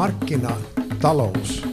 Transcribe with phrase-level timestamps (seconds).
[0.00, 1.66] markkinatalous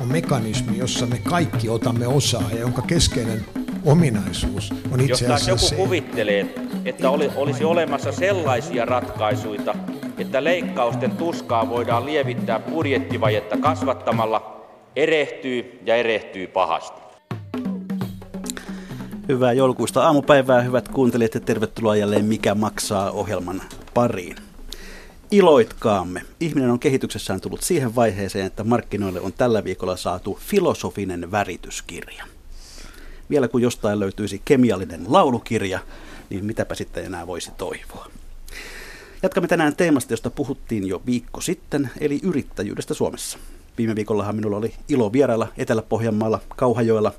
[0.00, 3.44] on mekanismi, jossa me kaikki otamme osaa ja jonka keskeinen
[3.86, 5.76] ominaisuus on itse asiassa joku se.
[5.76, 6.54] kuvittelee,
[6.84, 9.74] että oli, olisi olemassa sellaisia ratkaisuja,
[10.18, 14.66] että leikkausten tuskaa voidaan lievittää budjettivajetta kasvattamalla,
[14.96, 17.00] erehtyy ja erehtyy pahasti.
[19.28, 23.62] Hyvää joulukuusta aamupäivää, hyvät kuuntelijat ja tervetuloa jälleen Mikä maksaa ohjelman
[23.94, 24.49] pariin.
[25.30, 26.22] Iloitkaamme.
[26.40, 32.24] Ihminen on kehityksessään tullut siihen vaiheeseen, että markkinoille on tällä viikolla saatu filosofinen värityskirja.
[33.30, 35.78] Vielä kun jostain löytyisi kemiallinen laulukirja,
[36.30, 38.10] niin mitäpä sitten enää voisi toivoa.
[39.22, 43.38] Jatkamme tänään teemasta, josta puhuttiin jo viikko sitten, eli yrittäjyydestä Suomessa.
[43.78, 47.12] Viime viikollahan minulla oli ilo vierailla Etelä-Pohjanmaalla, Kauhajoella.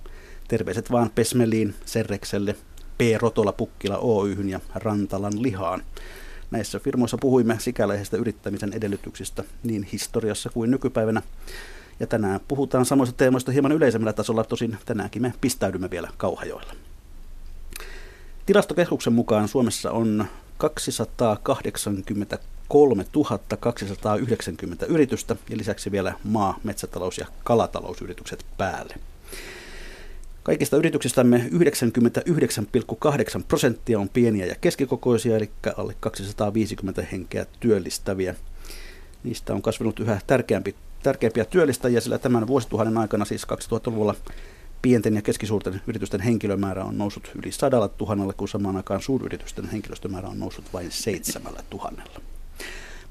[0.48, 2.56] Terveiset vaan Pesmeliin, Serrekselle,
[2.98, 3.02] P.
[3.18, 5.84] Rotola Pukkila Oyhyn ja Rantalan lihaan.
[6.52, 11.22] Näissä firmoissa puhuimme sikäläisestä yrittämisen edellytyksistä niin historiassa kuin nykypäivänä.
[12.00, 16.74] Ja tänään puhutaan samoista teemoista hieman yleisemmällä tasolla, tosin tänäänkin me pistäydymme vielä Kauhajoilla.
[18.46, 20.26] Tilastokeskuksen mukaan Suomessa on
[20.58, 23.06] 283
[23.60, 28.96] 290 yritystä ja lisäksi vielä maa-, metsätalous- ja kalatalousyritykset päälle.
[30.44, 31.50] Kaikista yrityksistämme
[33.38, 38.36] 99,8 prosenttia on pieniä ja keskikokoisia, eli alle 250 henkeä työllistäviä.
[39.24, 44.16] Niistä on kasvanut yhä tärkeämpi, tärkeämpiä työllistäjiä, sillä tämän vuosituhannen aikana, siis 2000-luvulla,
[44.82, 50.28] pienten ja keskisuurten yritysten henkilömäärä on noussut yli sadalla tuhannella, kun samaan aikaan suuryritysten henkilöstömäärä
[50.28, 52.22] on noussut vain seitsemällä tuhannella.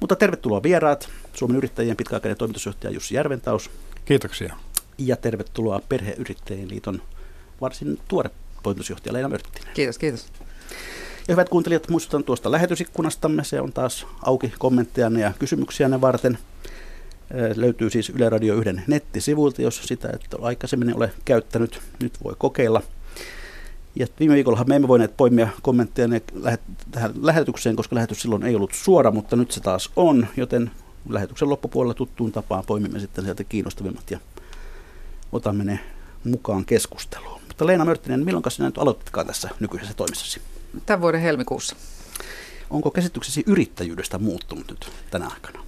[0.01, 3.71] Mutta tervetuloa vieraat, Suomen yrittäjien pitkäaikainen toimitusjohtaja Jussi Järventaus.
[4.05, 4.57] Kiitoksia.
[4.99, 7.03] Ja tervetuloa Perheyrittäjien liiton
[7.61, 8.31] varsin tuore
[8.63, 9.75] toimitusjohtaja Leena Mörttinen.
[9.75, 10.27] Kiitos, kiitos.
[11.29, 13.45] Ja hyvät kuuntelijat, muistutan tuosta lähetysikkunastamme.
[13.45, 16.39] Se on taas auki kommenttejanne ja kysymyksiänne varten.
[17.57, 21.81] Löytyy siis Yle Radio 1 nettisivuilta, jos sitä et ole aikaisemmin ole käyttänyt.
[22.03, 22.83] Nyt voi kokeilla.
[23.95, 26.09] Ja viime viikolla me emme voineet poimia kommentteja
[26.91, 30.71] tähän lähetykseen, koska lähetys silloin ei ollut suora, mutta nyt se taas on, joten
[31.09, 34.19] lähetyksen loppupuolella tuttuun tapaan poimimme sitten sieltä kiinnostavimmat ja
[35.33, 35.81] otamme ne
[36.25, 37.40] mukaan keskusteluun.
[37.61, 40.43] Mutta Leena Mörttinen, milloin sinä nyt aloitatkaan tässä nykyisessä toimissasi?
[40.87, 41.77] Tämän vuoden helmikuussa.
[42.71, 45.65] Onko käsityksesi yrittäjyydestä muuttunut nyt tänä aikana?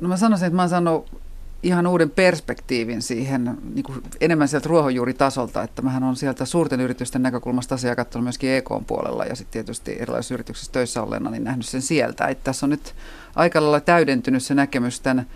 [0.00, 1.20] No mä sanoisin, että mä oon saanut
[1.62, 7.22] ihan uuden perspektiivin siihen niin kuin enemmän sieltä ruohonjuuritasolta, että mähän on sieltä suurten yritysten
[7.22, 11.82] näkökulmasta asiaa katsonut myöskin EK-puolella ja sitten tietysti erilaisissa yrityksissä töissä olleena niin nähnyt sen
[11.82, 12.26] sieltä.
[12.26, 12.94] Että tässä on nyt
[13.34, 15.26] aika lailla täydentynyt se näkemys tämän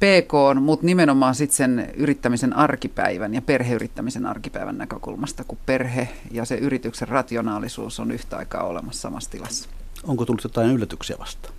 [0.00, 6.54] PK, mutta nimenomaan sitten sen yrittämisen arkipäivän ja perheyrittämisen arkipäivän näkökulmasta, kun perhe ja se
[6.54, 9.68] yrityksen rationaalisuus on yhtä aikaa olemassa samassa tilassa.
[10.04, 11.54] Onko tullut jotain yllätyksiä vastaan?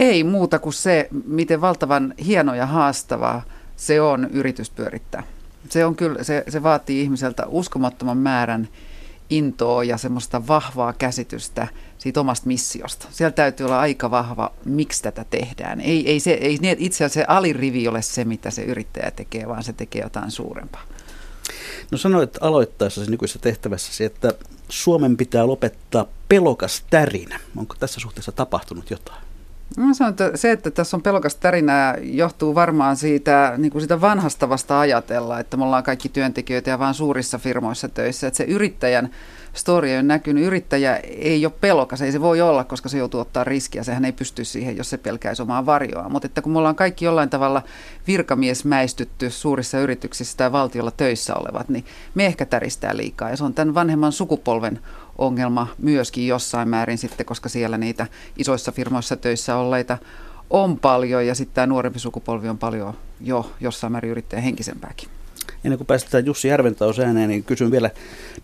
[0.00, 3.42] Ei muuta kuin se, miten valtavan hieno ja haastavaa
[3.76, 5.22] se on yritys pyörittää.
[5.68, 8.68] Se, on kyllä, se, se vaatii ihmiseltä uskomattoman määrän
[9.30, 11.68] intoa ja semmoista vahvaa käsitystä
[11.98, 13.06] siitä omasta missiosta.
[13.10, 15.80] Siellä täytyy olla aika vahva, miksi tätä tehdään.
[15.80, 19.64] Ei, ei, se, ei itse asiassa se alirivi ole se, mitä se yrittäjä tekee, vaan
[19.64, 20.82] se tekee jotain suurempaa.
[21.90, 24.32] No sanoit aloittaessa nykyisessä tehtävässäsi, että
[24.68, 27.40] Suomen pitää lopettaa pelokas tärinä.
[27.56, 29.29] Onko tässä suhteessa tapahtunut jotain?
[29.76, 34.00] Mä sanon, että se, että tässä on pelokas tärinä, johtuu varmaan siitä, niin kuin sitä
[34.00, 38.26] vanhasta vasta ajatella, että me ollaan kaikki työntekijöitä ja vaan suurissa firmoissa töissä.
[38.26, 39.10] Että se yrittäjän
[39.52, 40.44] story on näkynyt.
[40.44, 43.82] Yrittäjä ei ole pelokas, ei se voi olla, koska se joutuu ottaa riskiä.
[43.82, 46.08] Sehän ei pysty siihen, jos se pelkäisi omaa varjoa.
[46.08, 47.62] Mutta että kun me ollaan kaikki jollain tavalla
[48.06, 53.30] virkamiesmäistytty suurissa yrityksissä tai valtiolla töissä olevat, niin me ehkä täristää liikaa.
[53.30, 54.80] Ja se on tämän vanhemman sukupolven
[55.20, 59.98] ongelma myöskin jossain määrin sitten, koska siellä niitä isoissa firmoissa töissä olleita
[60.50, 65.08] on paljon ja sitten tämä nuorempi sukupolvi on paljon jo jossain määrin yrittäjän henkisempääkin.
[65.64, 67.90] Ennen kuin päästetään Jussi Järventaus ääneen, niin kysyn vielä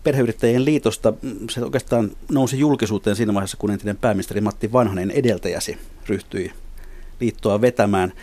[0.03, 1.13] perheyrittäjien liitosta.
[1.49, 5.77] Se oikeastaan nousi julkisuuteen siinä vaiheessa, kun entinen pääministeri Matti Vanhanen edeltäjäsi
[6.07, 6.51] ryhtyi
[7.19, 8.13] liittoa vetämään.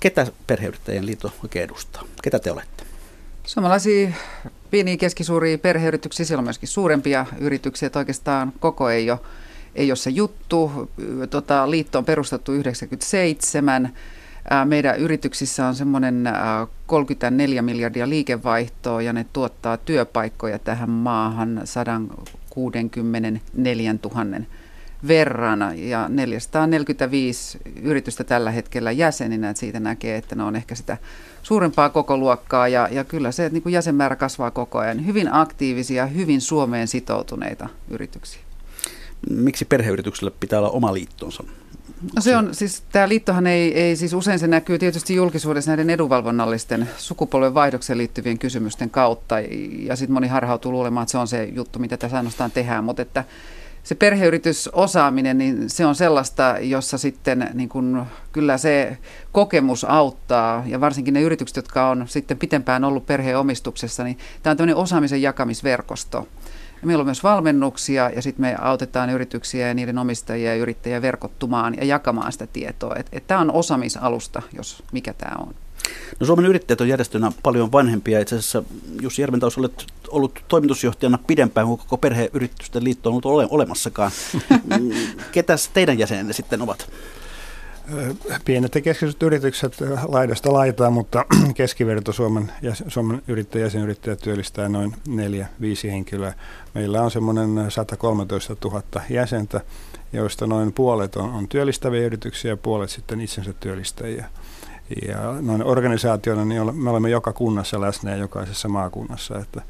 [0.00, 2.04] Ketä perheyrittäjien liitto oikein edustaa?
[2.22, 2.84] Ketä te olette?
[3.46, 4.10] Suomalaisia
[4.70, 9.18] pieniä keskisuuria perheyrityksiä, siellä on myöskin suurempia yrityksiä, että oikeastaan koko ei ole,
[9.74, 10.90] ei ole se juttu.
[11.30, 13.92] Tota, liitto on perustettu 1997.
[14.64, 16.28] Meidän yrityksissä on semmoinen
[16.86, 24.24] 34 miljardia liikevaihtoa ja ne tuottaa työpaikkoja tähän maahan 164 000
[25.08, 30.98] verran ja 445 yritystä tällä hetkellä jäseninä, että siitä näkee, että ne on ehkä sitä
[31.44, 35.06] suurempaa koko luokkaa ja, ja kyllä se, että niin kuin jäsenmäärä kasvaa koko ajan.
[35.06, 38.40] Hyvin aktiivisia, hyvin Suomeen sitoutuneita yrityksiä.
[39.30, 41.44] Miksi perheyrityksellä pitää olla oma liittonsa?
[42.16, 45.90] No se on, siis tämä liittohan ei, ei siis usein se näkyy tietysti julkisuudessa näiden
[45.90, 49.34] edunvalvonnallisten sukupolven vaihdokseen liittyvien kysymysten kautta
[49.78, 53.02] ja sitten moni harhautuu luulemaan, että se on se juttu, mitä tässä ainoastaan tehdään, mutta
[53.02, 53.24] että
[53.84, 58.98] se perheyritysosaaminen, niin se on sellaista, jossa sitten niin kun, kyllä se
[59.32, 64.52] kokemus auttaa, ja varsinkin ne yritykset, jotka on sitten pitempään ollut perheen omistuksessa, niin tämä
[64.52, 66.28] on tämmöinen osaamisen jakamisverkosto.
[66.80, 71.02] Ja meillä on myös valmennuksia, ja sitten me autetaan yrityksiä ja niiden omistajia ja yrittäjiä
[71.02, 72.96] verkottumaan ja jakamaan sitä tietoa.
[73.26, 75.54] Tämä on osaamisalusta, jos mikä tämä on.
[76.20, 78.20] No Suomen yrittäjät on järjestönä paljon vanhempia.
[78.20, 78.62] Itse asiassa
[79.00, 84.10] Jussi Järventaus olet ollut toimitusjohtajana pidempään kuin koko perheyritysten liitto on ollut ole, olemassakaan.
[85.32, 86.90] Ketäs teidän jäsenenne sitten ovat?
[88.44, 89.76] Pienet ja keskeiset yritykset
[90.08, 92.52] laidasta laitaa, mutta keskiverto Suomen,
[92.88, 96.34] Suomen yrittäjä, jäsenyrittäjät työllistää noin 4-5 henkilöä.
[96.74, 99.60] Meillä on semmoinen 113 000 jäsentä,
[100.12, 104.24] joista noin puolet on, on työllistäviä yrityksiä ja puolet sitten itsensä työllistäjiä.
[105.08, 109.62] Ja noin organisaationa niin me olemme joka kunnassa läsnä ja jokaisessa maakunnassa, että,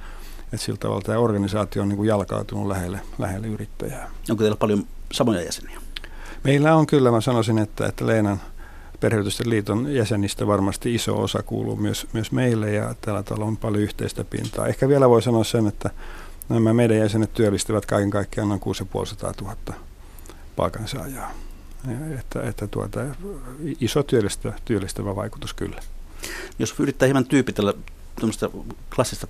[0.44, 4.10] että sillä tavalla tämä organisaatio on niin kuin jalkautunut lähelle, lähelle yrittäjää.
[4.30, 5.80] Onko teillä paljon samoja jäseniä?
[6.44, 8.40] Meillä on kyllä, mä sanoisin, että, että Leenan
[9.00, 13.82] perheyritysten liiton jäsenistä varmasti iso osa kuuluu myös, myös meille ja tällä tavalla on paljon
[13.82, 14.66] yhteistä pintaa.
[14.66, 15.90] Ehkä vielä voi sanoa sen, että
[16.48, 19.56] nämä meidän jäsenet työllistävät kaiken kaikkiaan noin 6500 000
[20.56, 21.43] palkansaajaa.
[22.18, 23.00] Että, että tuota,
[23.80, 25.80] iso työllistävä, työllistävä vaikutus kyllä.
[26.58, 27.74] Jos yrittää hieman tyypitellä
[28.16, 28.50] tämmöistä
[28.94, 29.26] klassista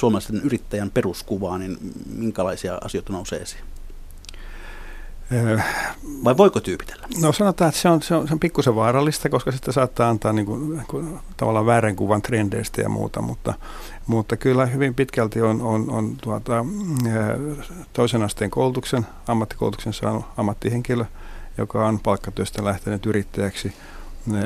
[0.00, 1.78] suomalaisen yrittäjän peruskuvaa, niin
[2.16, 3.64] minkälaisia asioita nousee esiin?
[6.24, 7.08] Vai voiko tyypitellä?
[7.20, 10.32] No sanotaan, että se on, se on, se on pikkusen vaarallista, koska sitten saattaa antaa
[10.32, 10.46] niin
[10.76, 13.54] niin kuin, tavallaan väärän kuvan trendeistä ja muuta, mutta,
[14.06, 16.64] mutta kyllä hyvin pitkälti on, on, on tuota,
[17.92, 21.04] toisen asteen koulutuksen, ammattikoulutuksen saanut ammattihenkilö,
[21.58, 23.72] joka on palkkatyöstä lähtenyt yrittäjäksi.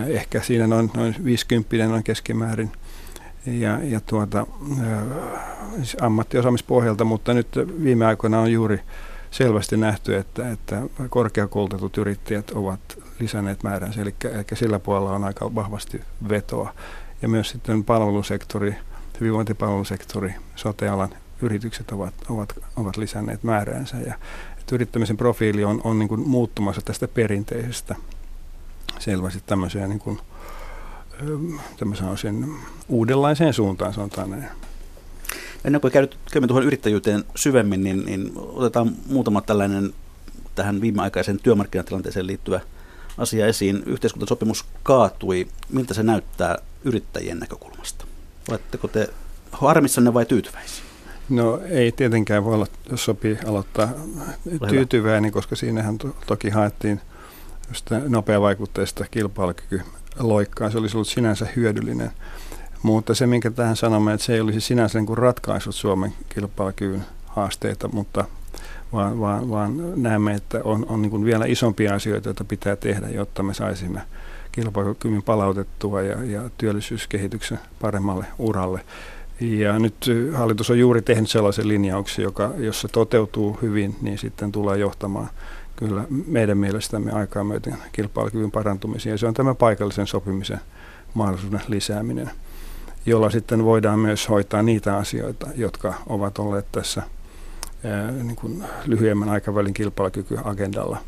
[0.06, 2.72] Ehkä siinä noin, noin 50 noin keskimäärin
[3.46, 4.46] ja, ja tuota,
[5.76, 7.48] siis ammattiosaamispohjalta, mutta nyt
[7.82, 8.80] viime aikoina on juuri
[9.30, 12.80] selvästi nähty, että, että korkeakoulutetut yrittäjät ovat
[13.20, 16.74] lisänneet määränsä, eli, eli sillä puolella on aika vahvasti vetoa.
[17.22, 18.74] Ja myös sitten palvelusektori,
[19.20, 21.08] hyvinvointipalvelusektori, sotealan
[21.42, 23.96] yritykset ovat, ovat, ovat lisänneet määräänsä.
[23.96, 24.14] Ja,
[24.70, 27.96] että yrittämisen profiili on, on niin kuin muuttumassa tästä perinteisestä
[28.98, 30.18] selvästi tämmöiseen, niin kuin,
[31.76, 32.54] tämmöiseen
[32.88, 34.48] uudenlaiseen suuntaan, sanotaan näin.
[35.64, 35.92] Ennen kuin
[36.32, 39.94] käymme tuohon yrittäjyyteen syvemmin, niin, niin otetaan muutama tällainen
[40.54, 42.60] tähän viimeaikaiseen työmarkkinatilanteeseen liittyvä
[43.18, 43.82] asia esiin.
[43.86, 45.48] Yhteiskuntasopimus kaatui.
[45.68, 48.04] Miltä se näyttää yrittäjien näkökulmasta?
[48.48, 49.08] Oletteko te
[49.52, 50.89] harmissanne vai tyytyväisiä?
[51.30, 53.88] No ei tietenkään voi olla, jos sopii aloittaa
[54.68, 57.00] tyytyväinen, koska siinähän to, toki haettiin
[58.08, 60.70] nopeavaikutteista kilpailukykyloikkaa.
[60.70, 62.10] Se olisi ollut sinänsä hyödyllinen
[62.82, 67.04] mutta se, minkä tähän sanomme, että se ei olisi sinänsä niin kuin ratkaissut Suomen kilpailukyvyn
[67.26, 68.24] haasteita, mutta
[68.92, 73.42] vaan, vaan, vaan näemme, että on, on niin vielä isompia asioita, joita pitää tehdä, jotta
[73.42, 74.02] me saisimme
[74.52, 78.80] kilpailukyvyn palautettua ja, ja työllisyyskehityksen paremmalle uralle.
[79.40, 79.94] Ja nyt
[80.34, 85.28] hallitus on juuri tehnyt sellaisen linjauksen, joka, jos se toteutuu hyvin, niin sitten tulee johtamaan
[85.76, 89.18] kyllä meidän mielestämme aikaa myöten kilpailukyvyn parantumisia.
[89.18, 90.60] Se on tämä paikallisen sopimisen
[91.14, 92.30] mahdollisuuden lisääminen
[93.06, 97.02] jolla sitten voidaan myös hoitaa niitä asioita, jotka ovat olleet tässä
[98.22, 100.98] niin kuin lyhyemmän aikavälin kilpailukykyagendalla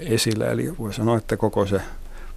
[0.00, 0.46] esillä.
[0.46, 1.80] Eli voi sanoa, että koko se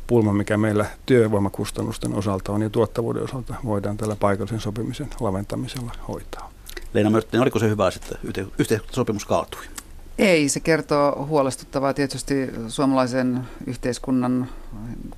[0.08, 6.52] pulma, mikä meillä työvoimakustannusten osalta on ja tuottavuuden osalta, voidaan tällä paikallisen sopimisen laventamisella hoitaa.
[6.94, 8.16] Leena Mörttinen, oliko se hyvä, että
[8.60, 9.62] yhteiskuntasopimus kaatui?
[10.18, 12.34] Ei, se kertoo huolestuttavaa tietysti
[12.68, 14.50] suomalaisen yhteiskunnan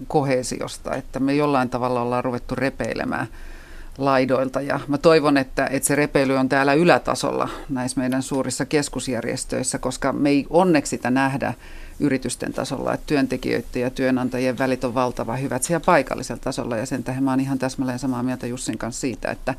[0.08, 3.27] kohesiosta, että me jollain tavalla ollaan ruvettu repeilemään–
[4.00, 4.62] laidoilta.
[4.62, 10.13] Ja mä toivon, että, että se repeily on täällä ylätasolla näissä meidän suurissa keskusjärjestöissä, koska
[10.13, 11.53] me ei onneksi sitä nähdä
[12.00, 16.77] yritysten tasolla, että työntekijöiden ja työnantajien välit on valtava hyvät siellä paikallisella tasolla.
[16.77, 19.56] Ja sen tähden mä oon ihan täsmälleen samaa mieltä Jussin kanssa siitä, että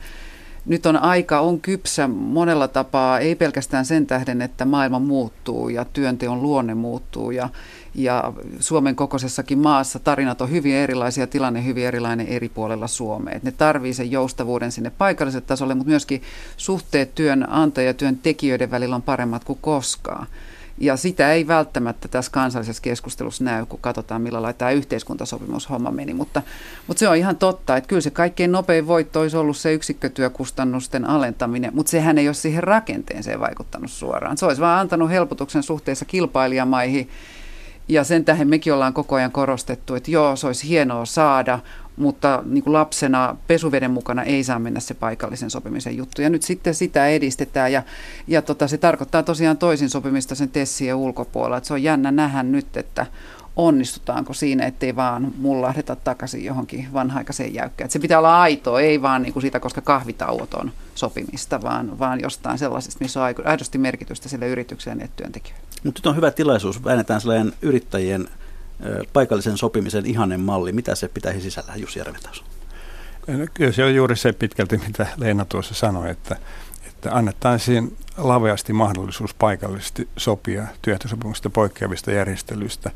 [0.66, 5.84] nyt on aika, on kypsä monella tapaa, ei pelkästään sen tähden, että maailma muuttuu ja
[5.84, 7.48] työnteon luonne muuttuu ja,
[7.94, 13.34] ja Suomen kokoisessakin maassa tarinat on hyvin erilaisia, tilanne hyvin erilainen eri puolella Suomea.
[13.34, 16.22] Et ne tarvii sen joustavuuden sinne paikalliselle tasolle, mutta myöskin
[16.56, 20.26] suhteet työnantaja- ja työntekijöiden välillä on paremmat kuin koskaan.
[20.80, 26.14] Ja sitä ei välttämättä tässä kansallisessa keskustelussa näy, kun katsotaan, millä lailla tämä yhteiskuntasopimushomma meni.
[26.14, 26.42] Mutta,
[26.86, 31.04] mutta se on ihan totta, että kyllä se kaikkein nopein voitto olisi ollut se yksikkötyökustannusten
[31.04, 34.36] alentaminen, mutta sehän ei ole siihen rakenteeseen vaikuttanut suoraan.
[34.36, 37.08] Se olisi vaan antanut helpotuksen suhteessa kilpailijamaihin,
[37.88, 41.58] Ja sen tähän mekin ollaan koko ajan korostettu, että joo, se olisi hienoa saada,
[42.00, 46.22] mutta niin kuin lapsena pesuveden mukana ei saa mennä se paikallisen sopimisen juttu.
[46.22, 47.82] Ja nyt sitten sitä edistetään ja,
[48.26, 51.56] ja tota, se tarkoittaa tosiaan toisin sopimista sen tessien ulkopuolella.
[51.56, 53.06] Että se on jännä nähdä nyt, että
[53.56, 57.86] onnistutaanko siinä, ettei vaan mullahdeta takaisin johonkin vanhaikaiseen jäykkään.
[57.86, 61.98] Että se pitää olla aitoa, ei vaan niin kuin siitä, koska kahvitauot on sopimista, vaan,
[61.98, 65.64] vaan jostain sellaisesta, missä on aidosti merkitystä sille yritykselle ja työntekijöille.
[65.84, 68.28] Mutta nyt on hyvä tilaisuus, väännetään sellainen yrittäjien
[69.12, 70.72] paikallisen sopimisen ihanen malli.
[70.72, 72.44] Mitä se pitäisi sisällä, Jussi Järventaus?
[73.26, 76.36] No, kyllä se on juuri se pitkälti, mitä Leena tuossa sanoi, että,
[76.86, 82.90] että annettaisiin laveasti mahdollisuus paikallisesti sopia työehtosopimuksista poikkeavista järjestelyistä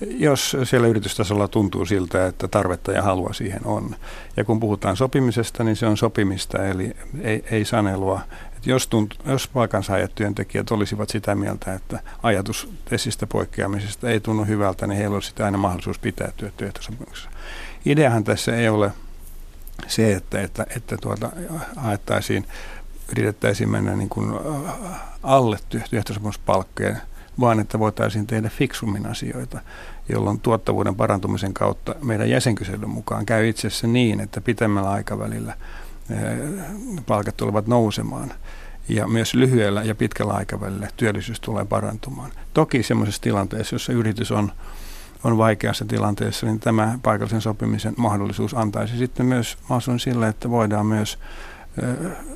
[0.00, 3.96] jos siellä yritystasolla tuntuu siltä, että tarvetta ja halua siihen on.
[4.36, 8.20] Ja kun puhutaan sopimisesta, niin se on sopimista, eli ei, ei sanelua.
[8.66, 14.86] Jos, tunt, jos palkansaajat työntekijät olisivat sitä mieltä, että ajatus tesistä poikkeamisesta ei tunnu hyvältä,
[14.86, 17.30] niin heillä olisi aina mahdollisuus pitää työehtosopimuksessa.
[17.86, 18.92] Ideahan tässä ei ole
[19.86, 21.30] se, että, että, että tuota,
[21.76, 22.46] haettaisiin,
[23.12, 24.32] yritettäisiin mennä niin kuin
[25.22, 27.00] alle työehtosopimuspalkkojen
[27.40, 29.60] vaan että voitaisiin tehdä fiksummin asioita,
[30.08, 35.54] jolloin tuottavuuden parantumisen kautta meidän jäsenkyselyn mukaan käy itse asiassa niin, että pitemmällä aikavälillä
[37.06, 38.32] palkat tulevat nousemaan
[38.88, 42.30] ja myös lyhyellä ja pitkällä aikavälillä työllisyys tulee parantumaan.
[42.54, 44.52] Toki sellaisessa tilanteessa, jossa yritys on,
[45.24, 50.86] on vaikeassa tilanteessa, niin tämä paikallisen sopimisen mahdollisuus antaisi sitten myös mahdollisuuden sille, että voidaan
[50.86, 51.18] myös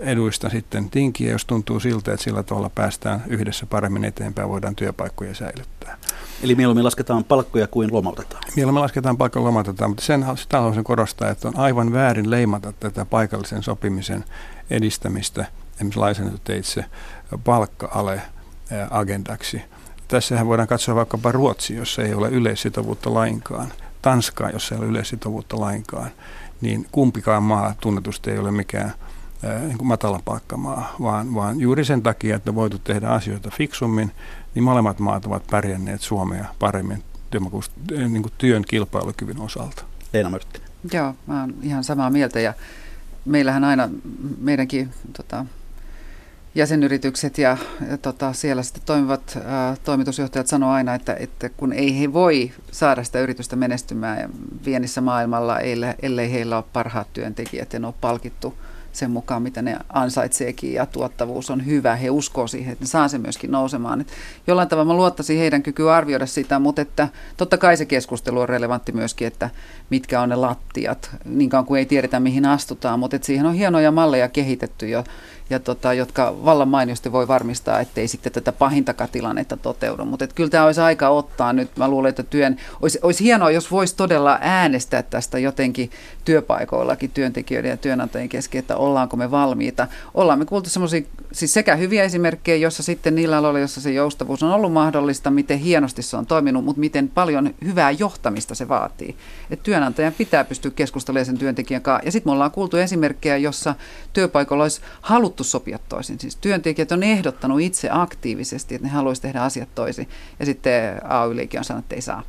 [0.01, 5.35] eduista sitten tinkiä, jos tuntuu siltä, että sillä tavalla päästään yhdessä paremmin eteenpäin, voidaan työpaikkoja
[5.35, 5.97] säilyttää.
[6.43, 8.43] Eli mieluummin lasketaan palkkoja kuin lomautetaan?
[8.57, 13.05] Mieluummin lasketaan palkkoja lomautetaan, mutta sen sitä haluaisin korostaa, että on aivan väärin leimata tätä
[13.05, 14.25] paikallisen sopimisen
[14.71, 16.85] edistämistä esimerkiksi lainsäädäntöteitse
[17.45, 18.23] palkka-ale
[18.91, 19.63] agendaksi.
[20.09, 23.73] Tässähän voidaan katsoa vaikkapa Ruotsi, jossa ei ole yleissitovuutta lainkaan,
[24.03, 26.11] Tanskaa, jossa ei ole yleissitovuutta lainkaan,
[26.61, 28.93] niin kumpikaan maa tunnetusti ei ole mikään
[29.67, 34.13] niin kuin matalapalkkamaa, vaan, vaan juuri sen takia, että voitu tehdä asioita fiksummin,
[34.55, 37.03] niin molemmat maat ovat pärjänneet Suomea paremmin
[38.09, 39.85] niin kuin työn kilpailukyvyn osalta.
[40.13, 40.69] Leena Mörttinen.
[40.93, 42.55] Joo, mä oon ihan samaa mieltä ja
[43.25, 43.89] meillähän aina
[44.39, 45.47] meidänkin tota,
[46.55, 47.57] jäsenyritykset ja,
[47.91, 52.53] ja tota, siellä sitten toimivat ää, toimitusjohtajat sanoo aina, että, että kun ei he voi
[52.71, 54.31] saada sitä yritystä menestymään
[54.65, 58.55] viennissä maailmalla, ellei, ellei heillä ole parhaat työntekijät ja ne on palkittu–
[58.93, 61.97] sen mukaan, mitä ne ansaitseekin ja tuottavuus on hyvä.
[61.97, 64.01] He uskoo siihen, että ne saa se myöskin nousemaan.
[64.01, 64.13] Et
[64.47, 68.49] jollain tavalla mä luottaisin heidän kykyä arvioida sitä, mutta että totta kai se keskustelu on
[68.49, 69.51] relevantti myöskin, että
[69.91, 73.55] mitkä on ne lattiat, niin kauan kuin ei tiedetä mihin astutaan, mutta että siihen on
[73.55, 75.05] hienoja malleja kehitetty jo
[75.53, 80.05] ja tota, jotka vallan mainiosti voi varmistaa, ettei sitten tätä pahintakaan tilannetta toteudu.
[80.05, 81.77] Mutta kyllä tämä olisi aika ottaa nyt.
[81.77, 85.91] Mä luulen, että työn, olisi, olisi hienoa, jos voisi todella äänestää tästä jotenkin
[86.25, 89.87] työpaikoillakin työntekijöiden ja työnantajien kesken, että ollaanko me valmiita.
[90.15, 94.43] Ollaan me kuultu semmoisia siis sekä hyviä esimerkkejä, jossa sitten niillä aloilla, jossa se joustavuus
[94.43, 99.17] on ollut mahdollista, miten hienosti se on toiminut, mutta miten paljon hyvää johtamista se vaatii.
[99.51, 102.07] Et työnantajan pitää pystyä keskustelemaan sen työntekijän kanssa.
[102.07, 103.75] Ja sitten me ollaan kuultu esimerkkejä, jossa
[104.13, 106.21] työpaikoilla olisi haluttu sopia toisin.
[106.21, 110.09] Siis työntekijät on ehdottanut itse aktiivisesti, että ne haluaisi tehdä asiat toisin.
[110.41, 112.23] Ja sitten AY-liike on sanonut, että ei saa.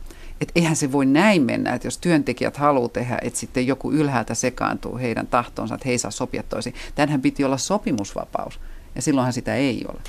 [0.44, 4.34] Että eihän se voi näin mennä, että jos työntekijät haluaa tehdä, että sitten joku ylhäältä
[4.34, 6.74] sekaantuu heidän tahtonsa, että he ei saa sopia toisin.
[6.96, 8.60] Tänhän piti olla sopimusvapaus.
[8.96, 10.00] Ja silloinhan sitä ei ole.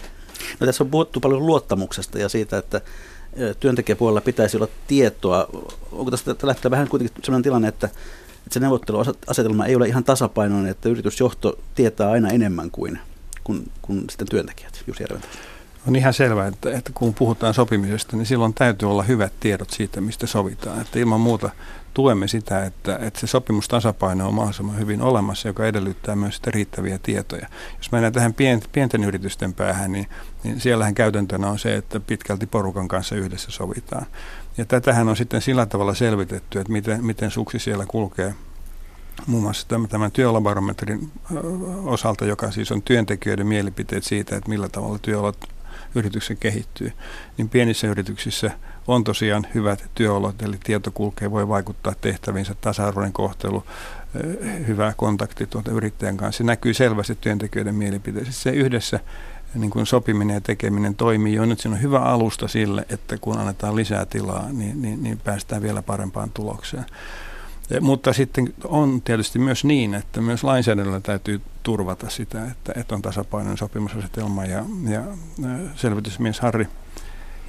[0.60, 2.80] No, tässä on puhuttu paljon luottamuksesta ja siitä, että
[3.60, 5.48] työntekijäpuolella pitäisi olla tietoa.
[5.92, 10.70] Onko tästä lähtee vähän kuitenkin sellainen tilanne, että, että se neuvotteluasetelma ei ole ihan tasapainoinen,
[10.70, 12.98] että yritysjohto tietää aina enemmän kuin,
[13.44, 15.28] kuin, kuin sitten työntekijät, Jussi Järventä?
[15.88, 20.00] On ihan selvää, että, että kun puhutaan sopimisesta, niin silloin täytyy olla hyvät tiedot siitä,
[20.00, 20.80] mistä sovitaan.
[20.80, 21.50] Että ilman muuta
[21.94, 26.98] tuemme sitä, että, että se sopimustasapaino on mahdollisimman hyvin olemassa, joka edellyttää myös sitä riittäviä
[27.02, 27.48] tietoja.
[27.78, 28.34] Jos mennään tähän
[28.72, 30.06] pienten yritysten päähän, niin,
[30.44, 34.06] niin siellähän käytäntönä on se, että pitkälti porukan kanssa yhdessä sovitaan.
[34.56, 38.34] Ja tätähän on sitten sillä tavalla selvitetty, että miten, miten suksi siellä kulkee
[39.26, 41.10] muun muassa tämän, tämän työolobarometrin
[41.84, 45.48] osalta, joka siis on työntekijöiden mielipiteet siitä, että millä tavalla työolot
[45.94, 46.92] yrityksessä kehittyy,
[47.38, 48.50] niin pienissä yrityksissä–
[48.86, 53.64] on tosiaan hyvät työolot, eli tieto kulkee, voi vaikuttaa tehtäviinsä, tasa-arvoinen kohtelu,
[54.14, 56.38] eh, hyvä kontakti tuota yrittäjän kanssa.
[56.38, 58.32] Se näkyy selvästi työntekijöiden mielipiteissä.
[58.32, 59.00] Se yhdessä
[59.54, 61.44] niin kuin sopiminen ja tekeminen toimii jo.
[61.44, 65.62] Nyt siinä on hyvä alusta sille, että kun annetaan lisää tilaa, niin, niin, niin päästään
[65.62, 66.84] vielä parempaan tulokseen.
[67.80, 73.02] Mutta sitten on tietysti myös niin, että myös lainsäädännöllä täytyy turvata sitä, että, että on
[73.02, 74.44] tasapainoinen sopimusasetelma.
[74.44, 75.02] Ja, ja
[75.76, 76.68] selvitysmies Harri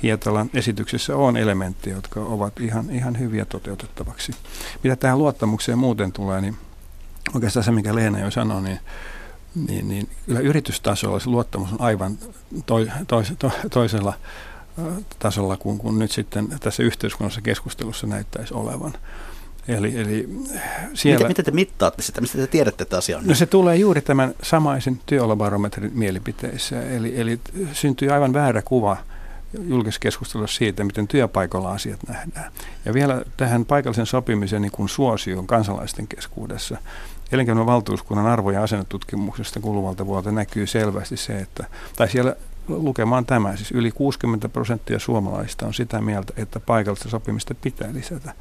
[0.03, 4.31] Hietalan esityksessä on elementtejä, jotka ovat ihan, ihan hyviä toteutettavaksi.
[4.84, 6.57] Mitä tähän luottamukseen muuten tulee, niin
[7.34, 8.79] oikeastaan se, mikä Leena jo sanoi, niin
[9.67, 12.17] niin, niin kyllä yritystasolla se luottamus on aivan
[12.65, 14.13] toi, toi, to, toisella
[15.19, 18.93] tasolla kuin, kuin nyt sitten tässä yhteiskunnassa keskustelussa näyttäisi olevan.
[19.67, 20.29] Eli, eli
[20.93, 22.22] siellä, miten, miten te mittaatte sitä?
[22.22, 23.27] Mistä te tiedätte, että asia on?
[23.27, 26.81] No se tulee juuri tämän samaisen työolobarometrin mielipiteissä.
[26.81, 27.39] Eli, eli
[27.74, 28.98] syntyy aivan väärä kuva
[29.67, 32.51] julkisessa keskustelussa siitä, miten työpaikalla asiat nähdään.
[32.86, 36.77] Ja vielä tähän paikallisen sopimisen niin kuin suosioon kansalaisten keskuudessa.
[37.31, 42.36] Elinkeinovaltuuskunnan arvo- ja asennetutkimuksesta kuluvalta vuodelta näkyy selvästi se, että, tai siellä
[42.67, 48.34] lukemaan tämä, siis yli 60 prosenttia suomalaisista on sitä mieltä, että paikallista sopimista pitää lisätä.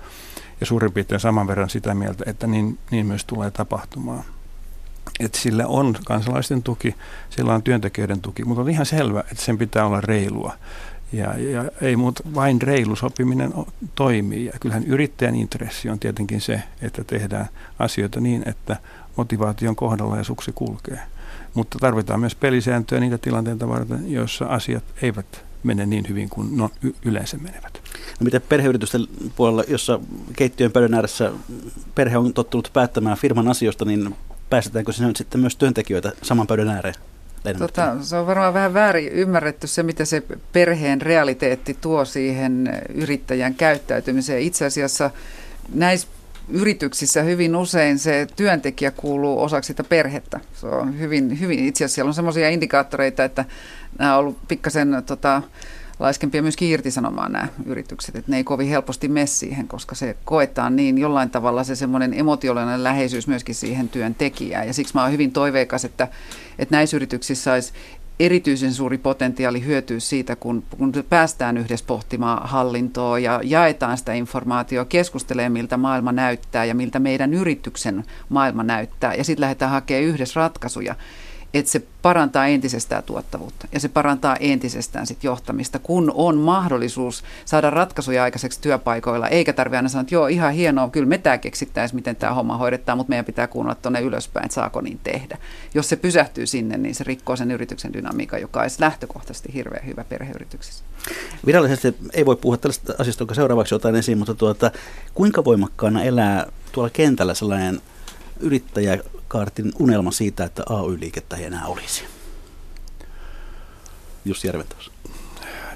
[0.64, 4.24] Ja suurin piirtein saman verran sitä mieltä, että niin, niin myös tulee tapahtumaan.
[5.20, 6.94] Että sillä on kansalaisten tuki,
[7.30, 10.52] sillä on työntekijöiden tuki, mutta on ihan selvä, että sen pitää olla reilua.
[11.12, 13.54] Ja, ja ei muuta, vain reilu sopiminen
[13.94, 14.44] toimii.
[14.44, 18.76] Ja kyllähän yrittäjän intressi on tietenkin se, että tehdään asioita niin, että
[19.16, 21.00] motivaation kohdalla ja suksi kulkee.
[21.54, 26.70] Mutta tarvitaan myös pelisääntöjä niitä tilanteita varten, joissa asiat eivät mene niin hyvin kuin no,
[26.82, 27.80] y- yleensä menevät.
[28.20, 29.06] No miten perheyritysten
[29.36, 30.00] puolella, jossa
[30.36, 31.32] keittiön pöydän ääressä
[31.94, 34.14] perhe on tottunut päättämään firman asioista, niin
[34.50, 36.94] päästetäänkö sinne sitten myös työntekijöitä saman pöydän ääreen?
[37.58, 43.54] Tota, se on varmaan vähän väärin ymmärretty se, mitä se perheen realiteetti tuo siihen yrittäjän
[43.54, 44.42] käyttäytymiseen.
[44.42, 45.10] Itse asiassa
[45.74, 46.08] näissä
[46.48, 50.40] yrityksissä hyvin usein se työntekijä kuuluu osaksi sitä perhettä.
[50.54, 53.44] Se on hyvin, hyvin itse asiassa siellä on sellaisia indikaattoreita, että
[53.98, 55.42] nämä on ollut pikkasen tota,
[55.98, 60.76] laiskempia myöskin irtisanomaan nämä yritykset, että ne ei kovin helposti mene siihen, koska se koetaan
[60.76, 64.66] niin jollain tavalla se semmoinen emotionaalinen läheisyys myöskin siihen työntekijään.
[64.66, 66.08] Ja siksi mä oon hyvin toiveikas, että,
[66.58, 67.72] että näissä yrityksissä olisi
[68.20, 74.88] erityisen suuri potentiaali hyötyä siitä, kun, kun päästään yhdessä pohtimaan hallintoa ja jaetaan sitä informaatiota,
[74.88, 79.14] keskustelee miltä maailma näyttää ja miltä meidän yrityksen maailma näyttää.
[79.14, 80.94] Ja sitten lähdetään hakemaan yhdessä ratkaisuja
[81.54, 87.70] että se parantaa entisestään tuottavuutta ja se parantaa entisestään sit johtamista, kun on mahdollisuus saada
[87.70, 91.96] ratkaisuja aikaiseksi työpaikoilla, eikä tarvitse aina sanoa, että joo, ihan hienoa, kyllä me tämä keksittäisiin,
[91.96, 95.38] miten tämä homma hoidetaan, mutta meidän pitää kuunnella tuonne ylöspäin, että saako niin tehdä.
[95.74, 100.04] Jos se pysähtyy sinne, niin se rikkoo sen yrityksen dynamiikan, joka olisi lähtökohtaisesti hirveän hyvä
[100.04, 100.84] perheyrityksissä.
[101.46, 104.70] Virallisesti ei voi puhua tällaista asiasta, jonka seuraavaksi otan esiin, mutta tuota,
[105.14, 107.80] kuinka voimakkaana elää tuolla kentällä sellainen
[108.40, 108.98] yrittäjä
[109.34, 112.04] Kaartin unelma siitä, että AY-liikettä ei enää olisi?
[114.24, 114.90] Jussi Järventäväs.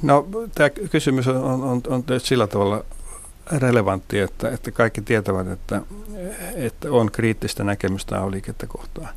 [0.03, 2.85] No tämä kysymys on, on, on, on sillä tavalla
[3.57, 5.83] relevantti, että, että kaikki tietävät, että,
[6.55, 9.15] että on kriittistä näkemystä AY-liikettä kohtaan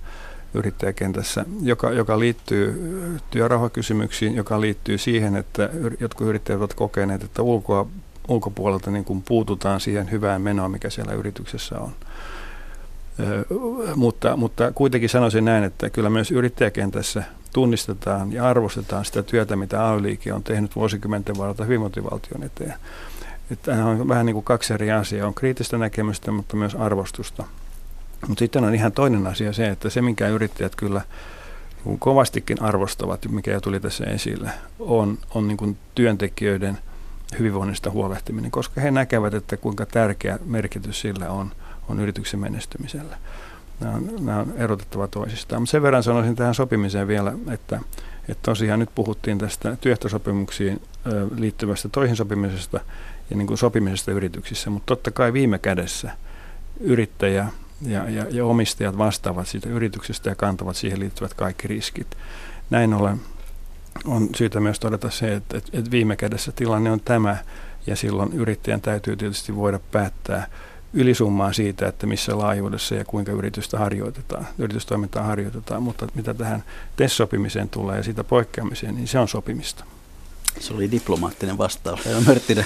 [0.54, 2.94] yrittäjäkentässä, joka, joka liittyy
[3.30, 7.88] työrauhakysymyksiin, joka liittyy siihen, että jotkut yrittäjät ovat kokeneet, että ulkoa,
[8.28, 11.92] ulkopuolelta niin kuin puututaan siihen hyvään menoon, mikä siellä yrityksessä on
[13.96, 19.90] mutta, mutta kuitenkin sanoisin näin, että kyllä myös yrittäjäkentässä tunnistetaan ja arvostetaan sitä työtä, mitä
[19.90, 22.74] AY-liike on tehnyt vuosikymmenten varrella hyvinvointivaltion eteen.
[23.52, 25.28] Että on vähän niin kuin kaksi eri asiaa.
[25.28, 27.44] On kriittistä näkemystä, mutta myös arvostusta.
[28.28, 31.02] Mutta sitten on ihan toinen asia se, että se, minkä yrittäjät kyllä
[32.00, 36.78] kovastikin arvostavat, mikä jo tuli tässä esille, on, on niin kuin työntekijöiden
[37.40, 41.52] hyvinvoinnista huolehtiminen, koska he näkevät, että kuinka tärkeä merkitys sillä on–
[41.92, 43.18] on yrityksen menestymisellä.
[43.80, 45.62] Nämä on, nämä on erotettava toisistaan.
[45.62, 47.80] Mutta sen verran sanoisin tähän sopimiseen vielä, että,
[48.30, 50.82] että tosiaan nyt puhuttiin tästä työehtosopimuksiin
[51.38, 52.80] liittyvästä toihin sopimisesta
[53.30, 56.12] ja niin kuin sopimisesta yrityksissä, mutta totta kai viime kädessä
[56.80, 57.48] yrittäjä
[57.82, 62.18] ja, ja, ja omistajat vastaavat siitä yrityksestä ja kantavat siihen liittyvät kaikki riskit.
[62.70, 63.22] Näin ollen
[64.06, 67.38] on syytä myös todeta se, että, että, että viime kädessä tilanne on tämä
[67.88, 70.48] ja silloin yrittäjän täytyy tietysti voida päättää,
[70.94, 76.64] ylisummaa siitä, että missä laajuudessa ja kuinka yritystä harjoitetaan, yritystoimintaa harjoitetaan, mutta mitä tähän
[76.96, 79.86] TES-sopimiseen tulee ja siitä poikkeamiseen, niin se on sopimista.
[80.60, 82.00] Se oli diplomaattinen vastaus.
[82.28, 82.66] Mörttinen.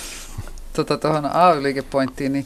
[0.73, 2.45] Tuota, tuohon AY-liikepointtiin, niin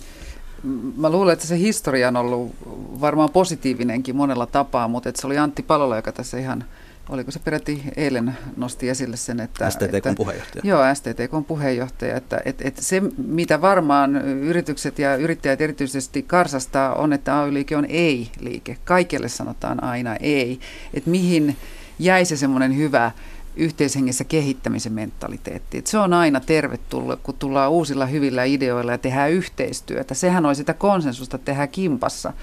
[0.97, 2.55] mä luulen, että se historia on ollut
[3.01, 6.63] varmaan positiivinenkin monella tapaa, mutta että se oli Antti Palola, joka tässä ihan–
[7.09, 9.69] oliko se peräti eilen nosti esille sen, että...
[9.69, 10.61] STTK puheenjohtaja.
[10.63, 17.13] Joo, STTK puheenjohtaja, että, että, että se mitä varmaan yritykset ja yrittäjät erityisesti karsastaa on,
[17.13, 18.77] että AY-liike on ei-liike.
[18.85, 20.59] Kaikille sanotaan aina ei.
[20.93, 21.57] Että mihin
[21.99, 23.11] jäi se semmoinen hyvä
[23.55, 25.77] yhteishengessä kehittämisen mentaliteetti.
[25.77, 30.13] Että se on aina tervetullut, kun tullaan uusilla hyvillä ideoilla ja tehdään yhteistyötä.
[30.13, 32.33] Sehän on sitä konsensusta tehdä kimpassa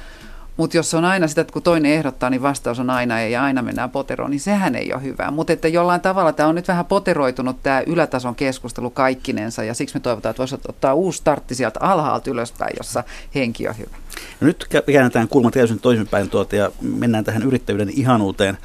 [0.56, 3.44] Mutta jos on aina sitä, että kun toinen ehdottaa, niin vastaus on aina ei ja
[3.44, 5.30] aina mennään poteroon, niin sehän ei ole hyvä.
[5.30, 9.94] Mutta että jollain tavalla tämä on nyt vähän poteroitunut tämä ylätason keskustelu kaikkinensa ja siksi
[9.94, 13.96] me toivotaan, että voisi ottaa uusi startti sieltä alhaalta ylöspäin, jossa henki on hyvä.
[14.40, 18.58] No nyt käännetään kulma täysin toisinpäin tuota, ja mennään tähän yrittäjyyden ihanuuteen.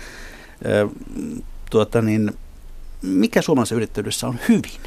[1.70, 2.32] tuota, niin,
[3.02, 4.82] mikä suomalaisessa yrittäjyydessä on hyvin?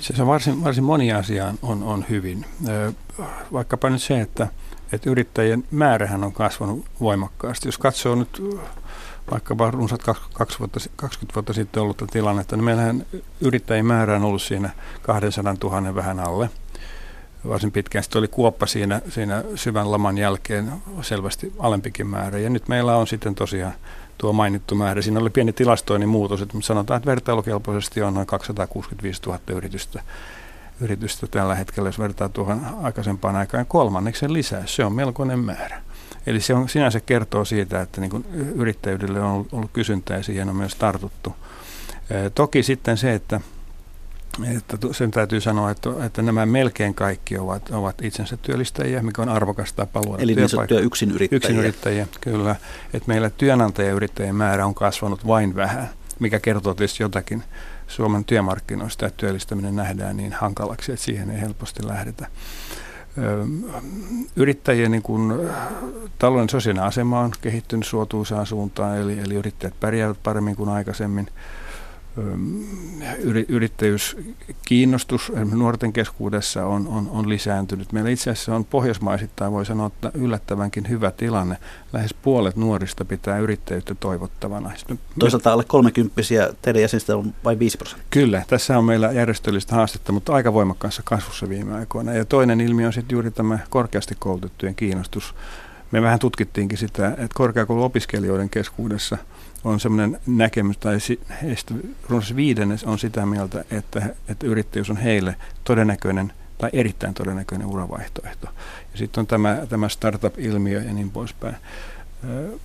[0.00, 2.44] Se on varsin, varsin moni asia on, on hyvin.
[3.52, 4.48] Vaikkapa nyt se, että,
[4.92, 7.68] että yrittäjien määrähän on kasvanut voimakkaasti.
[7.68, 8.42] Jos katsoo nyt
[9.30, 13.06] vaikkapa runsaat 20 vuotta, 20 vuotta sitten ollutta tilannetta, niin meillähän
[13.40, 14.70] yrittäjien määrä on ollut siinä
[15.02, 16.50] 200 000 vähän alle
[17.48, 18.02] varsin pitkään.
[18.02, 20.72] Sitten oli kuoppa siinä, siinä syvän laman jälkeen
[21.02, 22.38] selvästi alempikin määrä.
[22.38, 23.74] Ja nyt meillä on sitten tosiaan
[24.18, 25.02] tuo mainittu määrä.
[25.02, 30.02] Siinä oli pieni tilastoinnin muutos, että sanotaan, että vertailukelpoisesti on noin 265 000 yritystä,
[30.80, 34.62] yritystä tällä hetkellä, jos vertaa tuohon aikaisempaan aikaan kolmanneksen lisää.
[34.66, 35.82] Se on melkoinen määrä.
[36.26, 40.56] Eli se on, sinänsä kertoo siitä, että niin yrittäjyydelle on ollut, kysyntää ja siihen on
[40.56, 41.36] myös tartuttu.
[42.34, 43.40] Toki sitten se, että
[44.56, 49.28] että sen täytyy sanoa, että, että nämä melkein kaikki ovat, ovat itsensä työllistäjiä, mikä on
[49.28, 51.36] arvokas tapa luoda Eli niin sanottuja yksinyrittäjiä.
[51.36, 52.56] Yksinyrittäjiä, kyllä.
[52.94, 55.88] Että meillä työnantajayrittäjien määrä on kasvanut vain vähän,
[56.18, 57.42] mikä kertoo tietysti jotakin
[57.88, 62.26] Suomen työmarkkinoista, että työllistäminen nähdään niin hankalaksi, että siihen ei helposti lähdetä.
[64.36, 65.32] Yrittäjien niin kuin,
[66.18, 71.28] talouden sosiaalinen asema on kehittynyt suotuisaan suuntaan, eli, eli yrittäjät pärjäävät paremmin kuin aikaisemmin
[73.48, 77.92] yrittäjyyskiinnostus nuorten keskuudessa on, on, on lisääntynyt.
[77.92, 81.56] Meillä itse asiassa on pohjoismaisittain, voi sanoa, että yllättävänkin hyvä tilanne.
[81.92, 84.72] Lähes puolet nuorista pitää yrittäjyyttä toivottavana.
[85.18, 86.22] Toisaalta alle 30
[86.62, 88.06] teidän jäsenistä on vain 5 prosenttia.
[88.10, 92.14] Kyllä, tässä on meillä järjestöllistä haastetta, mutta aika voimakkaassa kasvussa viime aikoina.
[92.14, 95.34] Ja toinen ilmiö on sitten juuri tämä korkeasti koulutettujen kiinnostus.
[95.92, 99.18] Me vähän tutkittiinkin sitä, että korkeakouluopiskelijoiden keskuudessa–
[99.64, 100.98] on sellainen näkemys, tai
[101.42, 101.74] heistä
[102.08, 108.48] runsas viidennes on sitä mieltä, että, että yrittäjyys on heille todennäköinen tai erittäin todennäköinen uravaihtoehto.
[108.92, 111.56] Ja sitten on tämä, tämä startup-ilmiö ja niin poispäin.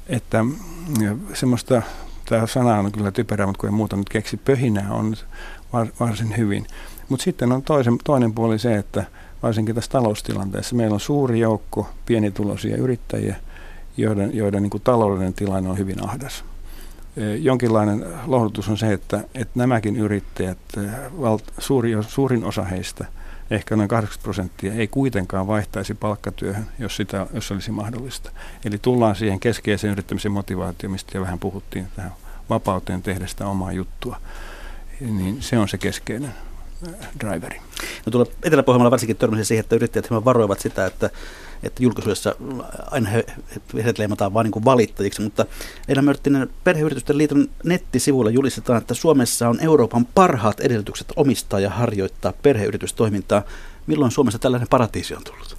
[0.08, 0.46] Että
[1.34, 1.82] semmoista,
[2.26, 5.16] tämä sana on kyllä typerä, mutta kun ei muuta nyt keksi, pöhinää on
[6.00, 6.68] varsin hyvin.
[7.10, 9.06] Mutta sitten on toisen, toinen puoli se, että
[9.44, 13.36] varsinkin tässä taloustilanteessa meillä on suuri joukko pienituloisia yrittäjiä,
[13.98, 16.44] joiden, joiden niin kuin taloudellinen tilanne on hyvin ahdas
[17.40, 20.58] jonkinlainen lohdutus on se, että, että nämäkin yrittäjät,
[21.58, 23.06] suuri, suurin osa heistä,
[23.52, 28.32] ehkä noin 80 prosenttia, ei kuitenkaan vaihtaisi palkkatyöhön, jos, sitä, jos olisi mahdollista.
[28.66, 32.12] Eli tullaan siihen keskeiseen yrittämisen motivaatioon, mistä jo vähän puhuttiin, tähän
[32.50, 34.18] vapauteen tehdä sitä omaa juttua.
[35.02, 36.34] Niin se on se keskeinen
[37.20, 37.62] driveri.
[38.06, 41.10] No tuolla Etelä-Pohjanmaalla varsinkin törmäsin siihen, että yrittäjät hieman varoivat sitä, että
[41.64, 42.36] että julkisuudessa
[42.92, 43.26] aina he,
[43.76, 45.46] heidät leimataan vain niin valittajiksi, mutta
[45.88, 52.34] Eila Mörttinen Perheyritysten liiton nettisivuilla julistetaan, että Suomessa on Euroopan parhaat edellytykset omistaa ja harjoittaa
[52.42, 53.42] perheyritystoimintaa.
[53.88, 55.53] Milloin Suomessa tällainen paratiisi on tullut?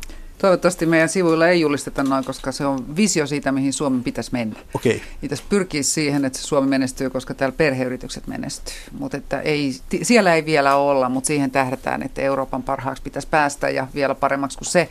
[0.45, 4.57] Toivottavasti meidän sivuilla ei julisteta noin, koska se on visio siitä, mihin Suomi pitäisi mennä.
[4.75, 5.03] Okei.
[5.21, 8.75] Pitäisi pyrkiä siihen, että Suomi menestyy, koska täällä perheyritykset menestyy.
[8.99, 13.71] Mutta että ei, siellä ei vielä olla, mutta siihen tähdätään, että Euroopan parhaaksi pitäisi päästä
[13.71, 14.89] ja vielä paremmaksi kuin se.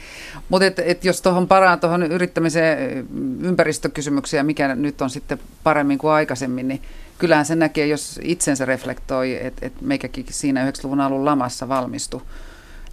[0.49, 3.07] Mutta et, et jos tuohon paraan tuohon yrittämiseen
[3.41, 6.81] ympäristökysymyksiä, mikä nyt on sitten paremmin kuin aikaisemmin, niin
[7.17, 12.21] kyllähän se näkee, jos itsensä reflektoi, että et meikäkin siinä 90-luvun alun lamassa valmistui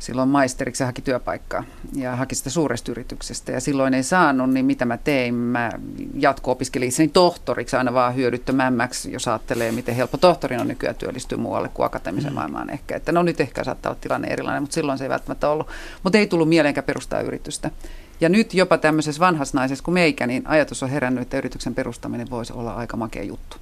[0.00, 3.52] silloin maisteriksi haki työpaikkaa ja haki sitä suuresta yrityksestä.
[3.52, 5.34] Ja silloin ei saanut, niin mitä mä tein?
[5.34, 5.70] Mä
[6.14, 11.68] jatko-opiskelin itseni tohtoriksi aina vaan hyödyttömämmäksi, jos ajattelee, miten helppo tohtorin on nykyään työllistyä muualle
[11.68, 12.34] kuin akateemisen mm.
[12.34, 12.96] maailmaan ehkä.
[12.96, 15.68] Että no nyt ehkä saattaa olla tilanne erilainen, mutta silloin se ei välttämättä ollut.
[16.02, 17.70] Mutta ei tullut mieleenkään perustaa yritystä.
[18.20, 22.30] Ja nyt jopa tämmöisessä vanhassa naisessa kuin meikä, niin ajatus on herännyt, että yrityksen perustaminen
[22.30, 23.56] voisi olla aika makea juttu.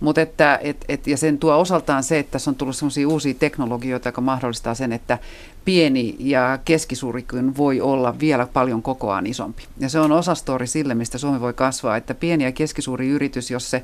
[0.00, 3.34] Mut että, et, et, ja sen tuo osaltaan se, että tässä on tullut sellaisia uusia
[3.34, 5.18] teknologioita, joka mahdollistaa sen, että
[5.64, 9.62] pieni ja keskisuurikin voi olla vielä paljon kokoaan isompi.
[9.78, 13.70] Ja se on osastori sille, mistä Suomi voi kasvaa, että pieni ja keskisuuri yritys, jos
[13.70, 13.82] se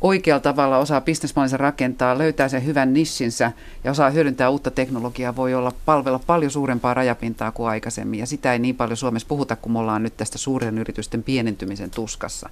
[0.00, 3.52] oikealla tavalla osaa bisnesmallinsa rakentaa, löytää sen hyvän nishinsä
[3.84, 8.20] ja osaa hyödyntää uutta teknologiaa, voi olla palvella paljon suurempaa rajapintaa kuin aikaisemmin.
[8.20, 11.90] Ja sitä ei niin paljon Suomessa puhuta, kun me ollaan nyt tästä suuren yritysten pienentymisen
[11.90, 12.50] tuskassa.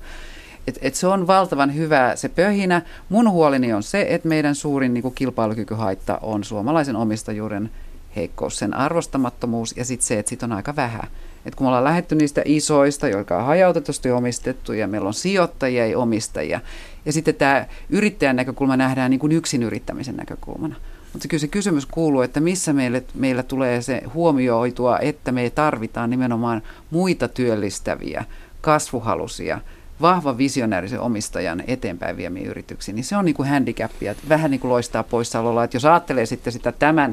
[0.67, 2.83] Et, et se on valtavan hyvä se pöhinä.
[3.09, 7.71] Mun huolini on se, että meidän suurin niin kuin kilpailukykyhaitta on suomalaisen omistajuuden
[8.17, 11.11] heikkous, sen arvostamattomuus ja sitten se, että sit on aika vähän.
[11.45, 15.87] Et kun me ollaan lähetty niistä isoista, jotka on hajautetusti omistettu ja meillä on sijoittajia
[15.87, 16.61] ja omistajia.
[17.05, 20.77] Ja sitten tämä yrittäjän näkökulma nähdään niin kuin yksin yrittämisen näkökulmana.
[21.13, 26.11] Mutta kyllä se kysymys kuuluu, että missä meille, meillä tulee se huomioitua, että me tarvitaan
[26.11, 28.25] nimenomaan muita työllistäviä,
[28.61, 29.61] kasvuhalusia,
[30.01, 34.61] vahva visionäärisen omistajan eteenpäin viemiä yrityksiä, niin se on niin kuin handicap ja vähän niin
[34.61, 35.65] kuin loistaa poissaololla.
[35.65, 37.13] Että jos ajattelee sitten sitä tämän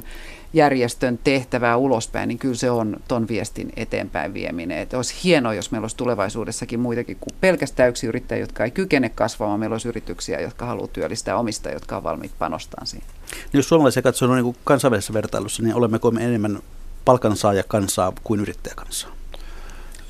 [0.54, 4.78] järjestön tehtävää ulospäin, niin kyllä se on ton viestin eteenpäin vieminen.
[4.78, 9.10] Että olisi hienoa, jos meillä olisi tulevaisuudessakin muitakin kuin pelkästään yksi yrittäjä, jotka ei kykene
[9.10, 9.60] kasvamaan.
[9.60, 13.08] Meillä olisi yrityksiä, jotka haluaa työllistää omistajia, jotka on valmiit panostamaan siihen.
[13.32, 16.60] Niin jos suomalaisia katsoo niin kansainvälisessä vertailussa, niin olemmeko me enemmän
[17.06, 19.12] palkansaajakansaa kuin yrittäjäkansaa?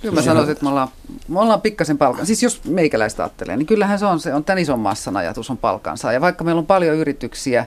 [0.01, 0.87] Kyllä mä sanoisin, että me ollaan,
[1.27, 2.25] me ollaan pikkasen palkan.
[2.25, 5.57] Siis jos meikäläistä ajattelee, niin kyllähän se on, se on tämän ison massan ajatus on
[5.57, 6.11] palkansa.
[6.11, 7.65] Ja vaikka meillä on paljon yrityksiä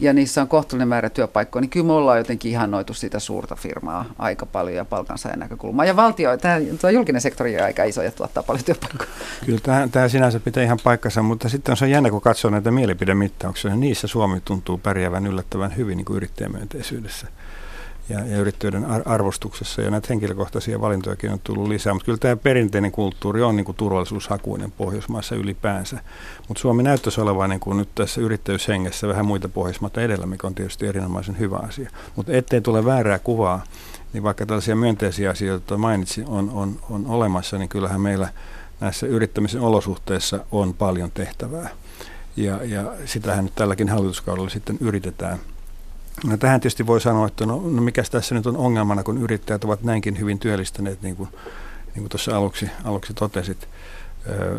[0.00, 4.04] ja niissä on kohtuullinen määrä työpaikkoja, niin kyllä me ollaan jotenkin ihannoitu sitä suurta firmaa
[4.18, 5.84] aika paljon ja palkansaajan näkökulmaa.
[5.84, 9.10] Ja valtio, tämä, tämä julkinen sektori on aika iso ja tuottaa paljon työpaikkoja.
[9.46, 12.70] Kyllä tämä, tämä sinänsä pitää ihan paikkansa, mutta sitten on se jännä, kun katsoo näitä
[12.70, 17.26] mielipidemittauksia, niin niissä Suomi tuntuu pärjäävän yllättävän hyvin niin kuin yrittäjämyönteisyydessä
[18.08, 19.82] ja, ja yrittäjyyden arvostuksessa.
[19.82, 21.94] Ja näitä henkilökohtaisia valintojakin on tullut lisää.
[21.94, 25.98] Mutta kyllä tämä perinteinen kulttuuri on niin kuin turvallisuushakuinen Pohjoismaissa ylipäänsä.
[26.48, 30.54] Mutta Suomi näyttäisi olevan niin kuin nyt tässä yrittäjyyshengessä vähän muita Pohjoismaita edellä, mikä on
[30.54, 31.90] tietysti erinomaisen hyvä asia.
[32.16, 33.64] Mutta ettei tule väärää kuvaa,
[34.12, 38.28] niin vaikka tällaisia myönteisiä asioita, joita mainitsin, on, on, on olemassa, niin kyllähän meillä
[38.80, 41.68] näissä yrittämisen olosuhteissa on paljon tehtävää.
[42.36, 45.38] Ja, ja sitähän nyt tälläkin hallituskaudella sitten yritetään–
[46.24, 49.64] No tähän tietysti voi sanoa, että no, no mikä tässä nyt on ongelmana, kun yrittäjät
[49.64, 51.28] ovat näinkin hyvin työllistäneet, niin kuin,
[51.86, 53.68] niin kuin tuossa aluksi, aluksi totesit.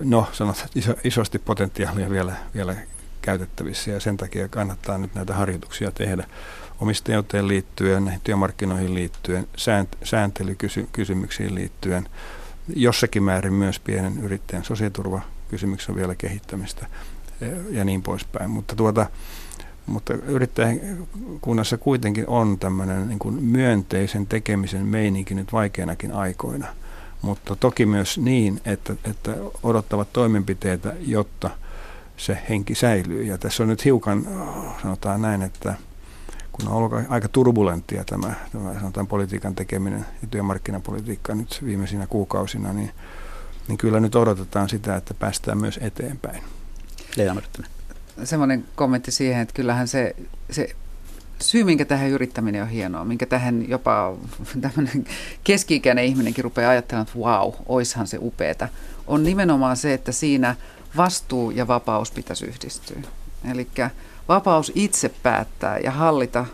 [0.04, 2.76] No, sanot, iso, isosti potentiaalia vielä, vielä
[3.22, 6.28] käytettävissä ja sen takia kannattaa nyt näitä harjoituksia tehdä
[6.80, 9.48] omistajuuteen liittyen, näihin työmarkkinoihin liittyen,
[10.04, 12.10] sääntelykysymyksiin liittyen,
[12.76, 16.88] jossakin määrin myös pienen yrittäjän sosiaaliturvakysymyksen vielä kehittämistä
[17.70, 18.50] ja niin poispäin.
[18.50, 19.06] Mutta tuota,
[19.90, 26.68] mutta yrittäjäkunnassa kuitenkin on tämmöinen niin kuin myönteisen tekemisen meininki nyt vaikeinakin aikoina.
[27.22, 31.50] Mutta toki myös niin, että, että odottavat toimenpiteitä, jotta
[32.18, 33.24] se henki säilyy.
[33.24, 34.28] Ja tässä on nyt hiukan,
[34.82, 35.76] sanotaan näin, että
[36.52, 42.74] kun on ollut aika turbulenttia tämä, tämä sanotaan politiikan tekeminen ja työmarkkinapolitiikka nyt viimeisinä kuukausina,
[42.74, 42.92] niin,
[43.68, 46.44] niin kyllä nyt odotetaan sitä, että päästään myös eteenpäin.
[47.18, 47.42] Leena
[48.24, 50.16] semmoinen kommentti siihen, että kyllähän se,
[50.52, 50.70] se
[51.42, 54.18] syy, minkä tähän yrittäminen on hienoa, minkä tähän jopa
[54.62, 55.06] tämmöinen
[55.44, 58.68] keski-ikäinen ihminenkin rupeaa ajattelemaan, että wow, oishan se upeeta,
[59.08, 60.56] on nimenomaan se, että siinä
[60.98, 62.98] vastuu ja vapaus pitäisi yhdistyä.
[63.52, 63.68] Eli
[64.28, 66.46] vapaus itse päättää ja hallita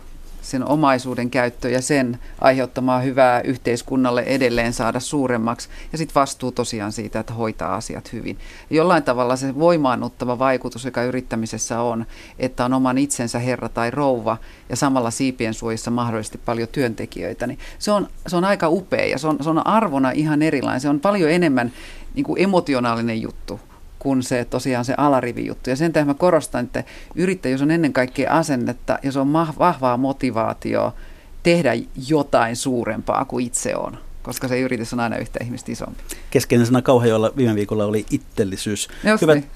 [0.46, 5.68] sen omaisuuden käyttö ja sen aiheuttamaa hyvää yhteiskunnalle edelleen saada suuremmaksi.
[5.92, 8.38] Ja sitten vastuu tosiaan siitä, että hoitaa asiat hyvin.
[8.70, 12.06] Jollain tavalla se voimaannuttava vaikutus, joka yrittämisessä on,
[12.38, 14.36] että on oman itsensä herra tai rouva
[14.68, 19.18] ja samalla siipien suojissa mahdollisesti paljon työntekijöitä, niin se on, se on aika upea ja
[19.18, 20.80] se on, se on arvona ihan erilainen.
[20.80, 21.72] Se on paljon enemmän
[22.14, 23.60] niin kuin emotionaalinen juttu
[23.98, 25.70] kuin se tosiaan se alarivijuttu.
[25.70, 29.96] Ja sen tähden mä korostan, että yrittäjyys on ennen kaikkea asennetta ja se on vahvaa
[29.96, 30.94] motivaatio
[31.42, 31.72] tehdä
[32.08, 36.02] jotain suurempaa kuin itse on koska se yritys on aina yhtä ihmistä isompi.
[36.30, 38.88] Keskeinen sana Kauhajoella viime viikolla oli itsellisyys.
[39.04, 39.50] Just Hyvät niin.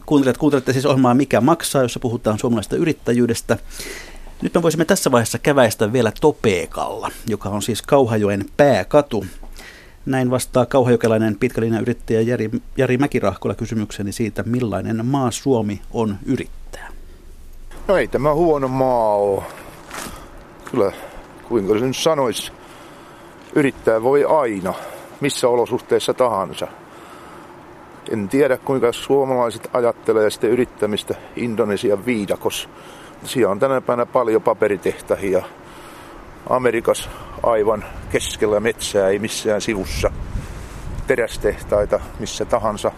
[0.06, 3.58] kuuntelijat, kuuntelette siis ohjelmaa Mikä maksaa, jossa puhutaan suomalaisesta yrittäjyydestä.
[4.42, 9.26] Nyt me voisimme tässä vaiheessa käväistä vielä Topeekalla, joka on siis Kauhajoen pääkatu.
[10.08, 11.36] Näin vastaa kauhajokelainen
[11.82, 16.88] yrittäjä Jari, Jari Mäkirahkola kysymykseni siitä, millainen maa Suomi on yrittää.
[17.88, 19.42] No ei tämä huono maa ole.
[20.70, 20.92] Kyllä,
[21.48, 22.52] kuinka se nyt sanoisi,
[23.54, 24.74] yrittää voi aina,
[25.20, 26.68] missä olosuhteissa tahansa.
[28.10, 32.68] En tiedä, kuinka suomalaiset ajattelee sitten yrittämistä Indonesian viidakos.
[33.24, 35.44] Siellä on tänä päivänä paljon paperitehtäjiä
[36.48, 37.10] Amerikas
[37.42, 40.10] aivan keskellä metsää, ei missään sivussa.
[41.06, 42.92] Terästehtaita missä tahansa.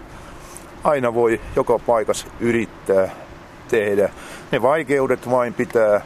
[0.85, 3.09] Aina voi joka paikassa yrittää
[3.69, 4.09] tehdä.
[4.53, 6.01] Ne vaikeudet vain pitää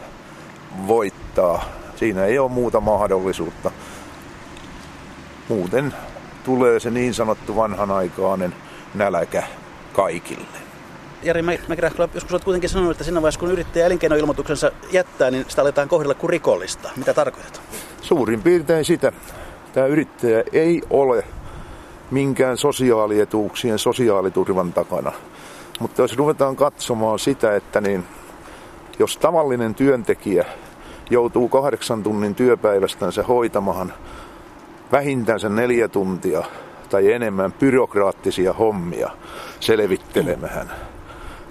[0.86, 1.64] voittaa.
[1.96, 3.70] Siinä ei ole muuta mahdollisuutta.
[5.48, 5.94] Muuten
[6.44, 8.54] tulee se niin sanottu vanhanaikainen
[8.94, 9.42] näläkä
[9.92, 10.63] kaikille.
[11.24, 15.62] Jari Mäkirähkölä, joskus olet kuitenkin sanonut, että siinä vaiheessa kun yrittäjä elinkeinoilmoituksensa jättää, niin sitä
[15.62, 16.90] aletaan kohdella kuin rikollista.
[16.96, 17.60] Mitä tarkoitat?
[18.02, 19.12] Suurin piirtein sitä.
[19.72, 21.24] Tämä yrittäjä ei ole
[22.10, 25.12] minkään sosiaalietuuksien sosiaaliturvan takana.
[25.80, 28.04] Mutta jos ruvetaan katsomaan sitä, että niin,
[28.98, 30.44] jos tavallinen työntekijä
[31.10, 33.92] joutuu kahdeksan tunnin työpäivästänsä hoitamaan
[34.92, 36.44] vähintänsä neljä tuntia
[36.90, 39.10] tai enemmän byrokraattisia hommia
[39.60, 40.72] selvittelemään,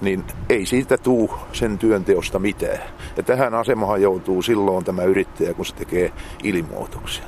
[0.03, 2.79] niin ei siitä tuu sen työnteosta mitään.
[3.17, 6.11] Ja tähän asemahan joutuu silloin tämä yrittäjä, kun se tekee
[6.43, 7.25] ilmoituksen,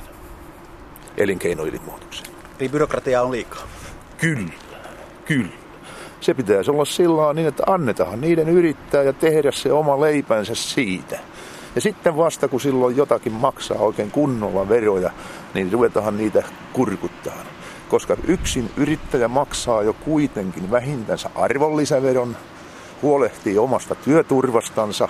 [1.16, 2.26] elinkeinoilmoituksen.
[2.60, 3.62] Eli byrokratiaa on liikaa?
[4.18, 4.52] Kyllä,
[5.24, 5.52] kyllä.
[6.20, 11.18] Se pitäisi olla sillä niin, että annetaan niiden yrittää ja tehdä se oma leipänsä siitä.
[11.74, 15.10] Ja sitten vasta kun silloin jotakin maksaa oikein kunnolla veroja,
[15.54, 17.34] niin ruvetaan niitä kurkuttaa.
[17.88, 22.36] Koska yksin yrittäjä maksaa jo kuitenkin vähintänsä arvonlisäveron,
[23.02, 25.08] huolehtii omasta työturvastansa,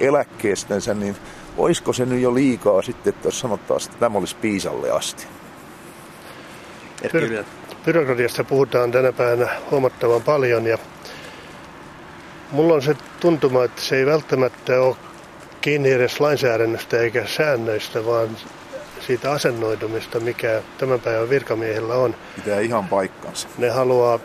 [0.00, 1.16] eläkkeestänsä, niin
[1.56, 5.26] olisiko se nyt jo liikaa sitten, että jos sanotaan, että tämä olisi piisalle asti?
[7.84, 10.78] Byrokratiasta puhutaan tänä päivänä huomattavan paljon ja
[12.52, 14.96] mulla on se tuntuma, että se ei välttämättä ole
[15.60, 18.28] kiinni edes lainsäädännöstä eikä säännöistä, vaan
[19.06, 22.14] siitä asennoitumista, mikä tämän päivän virkamiehillä on.
[22.36, 23.48] Pitää ihan paikkansa.
[23.58, 24.18] Ne haluaa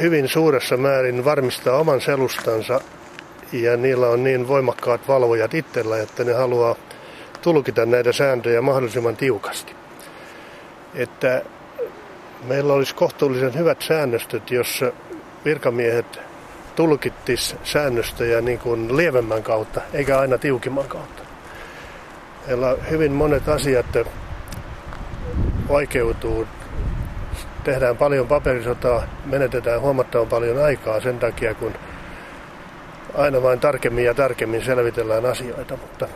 [0.00, 2.80] hyvin suuressa määrin varmistaa oman selustansa
[3.52, 6.76] ja niillä on niin voimakkaat valvojat itsellä, että ne haluaa
[7.42, 9.72] tulkita näitä sääntöjä mahdollisimman tiukasti.
[10.94, 11.42] Että
[12.44, 14.84] meillä olisi kohtuullisen hyvät säännöstöt, jos
[15.44, 16.20] virkamiehet
[16.76, 21.22] tulkittis säännöstöjä niin kuin lievemmän kautta, eikä aina tiukimman kautta.
[22.46, 23.86] Meillä hyvin monet asiat
[25.68, 26.46] vaikeutuu.
[27.68, 31.72] Tehdään paljon paperisotaa, menetetään huomattavan paljon aikaa sen takia, kun
[33.14, 36.08] aina vain tarkemmin ja tarkemmin selvitellään asioita, mutta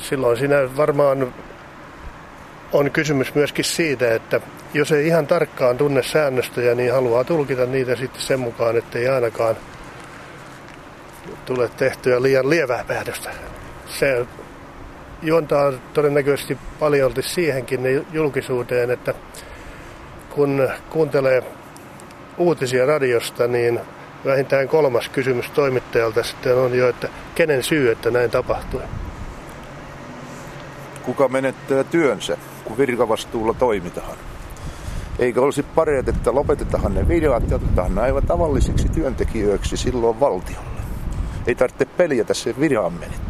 [0.00, 1.34] silloin siinä varmaan
[2.72, 4.40] on kysymys myöskin siitä, että
[4.74, 9.08] jos ei ihan tarkkaan tunne säännöstöjä, niin haluaa tulkita niitä sitten sen mukaan, että ei
[9.08, 9.56] ainakaan
[11.46, 13.30] tule tehtyä liian lievää päätöstä.
[13.86, 14.26] Se
[15.24, 17.80] juontaa todennäköisesti paljolti siihenkin
[18.12, 19.14] julkisuuteen, että
[20.30, 21.42] kun kuuntelee
[22.38, 23.80] uutisia radiosta, niin
[24.24, 28.82] vähintään kolmas kysymys toimittajalta sitten on jo, että kenen syy, että näin tapahtui.
[31.02, 34.16] Kuka menettää työnsä, kun virkavastuulla toimitaan?
[35.18, 40.80] Eikö olisi parempi, että lopetetaan ne videot ja otetaan aivan tavallisiksi työntekijöiksi silloin valtiolle?
[41.46, 43.23] Ei tarvitse peljätä sen viran menettämistä.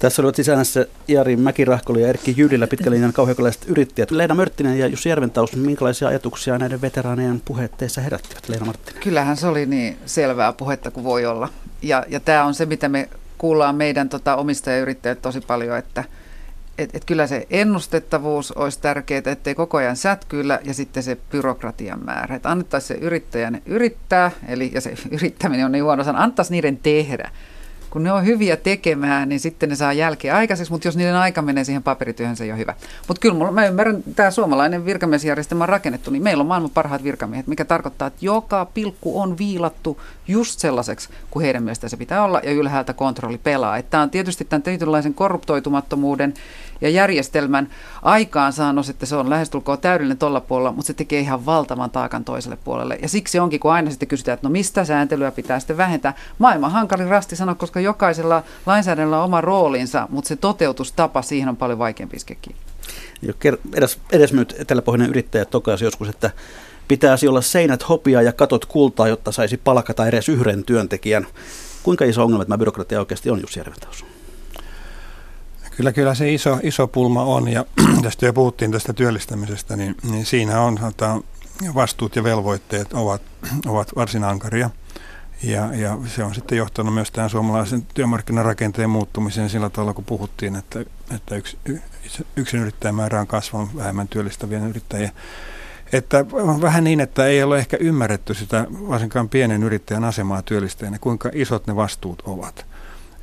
[0.00, 4.10] Tässä olivat sisäänässä Jari Mäkirahkoli ja Erkki Jylillä pitkälinjan kauheakolaiset yrittäjät.
[4.10, 9.02] Leena Mörttinen ja Jussi Järventaus, minkälaisia ajatuksia näiden veteraanien puhetteissa herättivät, Leena Marttinen?
[9.02, 11.48] Kyllähän se oli niin selvää puhetta kuin voi olla.
[11.82, 13.08] Ja, ja tämä on se, mitä me
[13.38, 16.04] kuullaan meidän tota, omistajayrittäjät tosi paljon, että
[16.78, 22.04] et, et kyllä se ennustettavuus olisi tärkeää, ettei koko ajan sätkyillä ja sitten se byrokratian
[22.04, 22.36] määrä.
[22.36, 26.76] Että annettaisiin se yrittäjän yrittää, eli ja se yrittäminen on niin huono sana, antaisi niiden
[26.76, 27.30] tehdä
[27.90, 31.42] kun ne on hyviä tekemään, niin sitten ne saa jälkeen aikaiseksi, mutta jos niiden aika
[31.42, 32.74] menee siihen paperityöhön, se ei ole hyvä.
[33.08, 37.04] Mutta kyllä mulla, mä ymmärrän, tämä suomalainen virkamiesjärjestelmä on rakennettu, niin meillä on maailman parhaat
[37.04, 42.24] virkamiehet, mikä tarkoittaa, että joka pilkku on viilattu just sellaiseksi, kuin heidän mielestä se pitää
[42.24, 43.82] olla, ja ylhäältä kontrolli pelaa.
[43.82, 46.34] Tämä on tietysti tämän tietynlaisen korruptoitumattomuuden
[46.80, 47.68] ja järjestelmän
[48.02, 52.58] aikaansaannos, että se on lähestulkoon täydellinen tuolla puolella, mutta se tekee ihan valtavan taakan toiselle
[52.64, 52.98] puolelle.
[53.02, 56.14] Ja siksi onkin, kun aina sitten kysytään, että no mistä sääntelyä pitää sitten vähentää.
[56.38, 61.56] Maailman hankalin rasti sanoa, koska jokaisella lainsäädännöllä on oma roolinsa, mutta se toteutustapa siihen on
[61.56, 62.56] paljon vaikeampi iskekin.
[63.74, 66.30] Edes, edes nyt eteläpohjainen yrittäjä tokaisi joskus, että
[66.88, 71.26] pitäisi olla seinät hopia ja katot kultaa, jotta saisi palkata edes yhden työntekijän.
[71.82, 74.04] Kuinka iso ongelma tämä byrokratia oikeasti on, Jussi Järventäus?
[75.78, 77.64] Kyllä, kyllä se iso, iso pulma on ja
[78.02, 81.16] tästä jo puhuttiin tästä työllistämisestä, niin, niin siinä on että
[81.74, 83.22] vastuut ja velvoitteet ovat,
[83.66, 84.70] ovat varsin ankaria.
[85.42, 90.56] Ja, ja se on sitten johtanut myös tähän suomalaisen työmarkkinarakenteen muuttumiseen sillä tavalla, kun puhuttiin,
[90.56, 90.80] että,
[91.14, 91.58] että yksi,
[92.36, 95.12] yksin yrittäjämäärä on kasvanut vähemmän työllistävien yrittäjien.
[95.92, 96.26] Että
[96.60, 101.66] vähän niin, että ei ole ehkä ymmärretty sitä varsinkaan pienen yrittäjän asemaa työllistäjänä, kuinka isot
[101.66, 102.66] ne vastuut ovat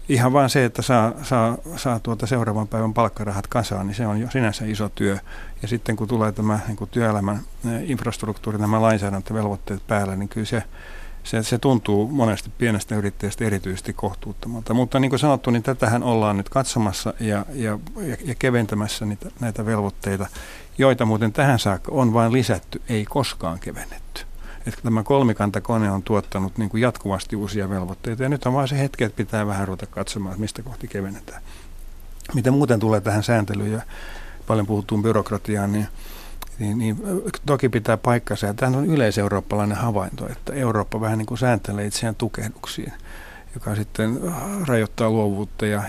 [0.10, 4.20] ihan vain se, että saa, saa, saa tuota seuraavan päivän palkkarahat kasaan, niin se on
[4.20, 5.18] jo sinänsä iso työ.
[5.62, 7.41] Ja sitten kun tulee tämä niin kuin työelämän
[7.84, 10.63] infrastruktuuri, nämä lainsäädäntövelvoitteet päällä, niin kyllä se,
[11.24, 14.74] se, se tuntuu monesti pienestä yrittäjästä erityisesti kohtuuttomalta.
[14.74, 17.80] Mutta niin kuin sanottu, niin tätähän ollaan nyt katsomassa ja, ja,
[18.26, 20.28] ja keventämässä niitä, näitä velvoitteita,
[20.78, 24.26] joita muuten tähän saakka on vain lisätty, ei koskaan kevennetty
[24.68, 28.80] että tämä kolmikantakone on tuottanut niin kuin jatkuvasti uusia velvoitteita ja nyt on vaan se
[28.80, 31.42] hetki, että pitää vähän ruveta katsomaan, että mistä kohti kevennetään.
[32.34, 33.82] Mitä muuten tulee tähän sääntelyyn ja
[34.48, 35.88] paljon puhuttuun byrokratiaan, niin,
[36.60, 36.98] niin, niin
[37.46, 38.54] toki pitää paikkansa.
[38.54, 42.94] Tämä on yleiseurooppalainen havainto, että Eurooppa vähän niin kuin sääntelee itseään tukehduksiin.
[43.56, 44.20] joka sitten
[44.68, 45.84] rajoittaa luovuutta ja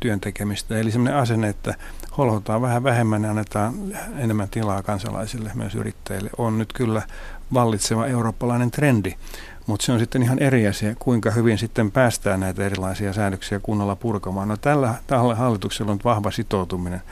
[0.00, 0.78] työn tekemistä.
[0.78, 1.74] Eli sellainen asenne, että
[2.18, 3.74] holhotaan vähän vähemmän ja annetaan
[4.16, 7.02] enemmän tilaa kansalaisille, myös yrittäjille, on nyt kyllä
[7.54, 9.14] vallitseva eurooppalainen trendi.
[9.66, 13.96] Mutta se on sitten ihan eri asia, kuinka hyvin sitten päästään näitä erilaisia säädöksiä kunnolla
[13.96, 14.48] purkamaan.
[14.48, 17.02] No tällä, tällä hallituksella on vahva sitoutuminen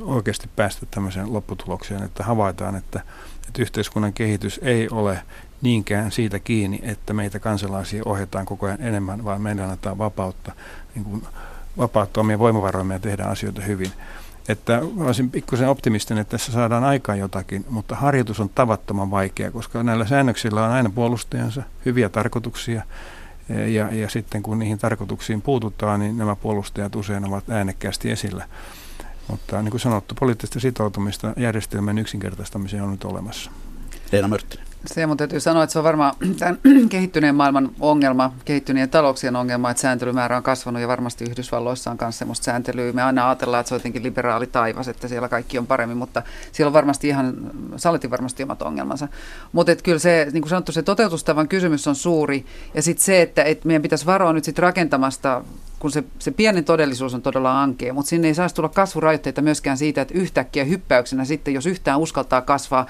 [0.00, 3.00] oikeasti päästä tämmöiseen lopputulokseen, että havaitaan, että,
[3.48, 5.22] että yhteiskunnan kehitys ei ole
[5.62, 10.52] niinkään siitä kiinni, että meitä kansalaisia ohjataan koko ajan enemmän, vaan meidän annetaan vapautta,
[10.94, 11.22] niin kuin
[11.78, 13.92] vapautta omia voimavaroimme ja tehdä asioita hyvin.
[14.48, 19.82] Että olisin pikkusen optimistinen, että tässä saadaan aikaan jotakin, mutta harjoitus on tavattoman vaikea, koska
[19.82, 22.82] näillä säännöksillä on aina puolustajansa, hyviä tarkoituksia,
[23.48, 28.48] ja, ja sitten kun niihin tarkoituksiin puututaan, niin nämä puolustajat usein ovat äänekkäästi esillä.
[29.28, 33.50] Mutta niin kuin sanottu, poliittista sitoutumista järjestelmän yksinkertaistamiseen on nyt olemassa.
[34.12, 34.65] Leena Mörttinen.
[34.86, 36.58] Se mun täytyy sanoa, että se on varmaan tämän
[36.88, 42.18] kehittyneen maailman ongelma, kehittyneen talouksien ongelma, että sääntelymäärä on kasvanut ja varmasti Yhdysvalloissa on myös
[42.18, 42.92] sellaista sääntelyä.
[42.92, 46.22] Me aina ajatellaan, että se on jotenkin liberaali taivas, että siellä kaikki on paremmin, mutta
[46.52, 47.34] siellä on varmasti ihan,
[47.76, 49.08] saletin varmasti omat ongelmansa.
[49.52, 53.42] Mutta kyllä se, niin kuin sanottu, se toteutustavan kysymys on suuri ja sitten se, että
[53.42, 55.44] et meidän pitäisi varoa nyt sitten rakentamasta
[55.86, 59.78] kun se, se pieni todellisuus on todella ankea, mutta sinne ei saisi tulla kasvurajoitteita myöskään
[59.78, 62.86] siitä, että yhtäkkiä hyppäyksenä sitten, jos yhtään uskaltaa kasvaa,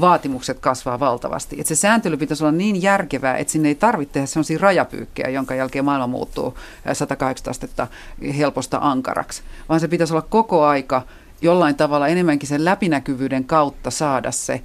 [0.00, 1.56] vaatimukset kasvaa valtavasti.
[1.60, 5.54] Että se sääntely pitäisi olla niin järkevää, että sinne ei tarvitse tehdä sellaisia rajapyykkejä, jonka
[5.54, 6.58] jälkeen maailma muuttuu
[6.92, 7.86] 180 astetta
[8.38, 11.02] helposta ankaraksi, vaan se pitäisi olla koko aika
[11.42, 14.62] jollain tavalla enemmänkin sen läpinäkyvyyden kautta saada se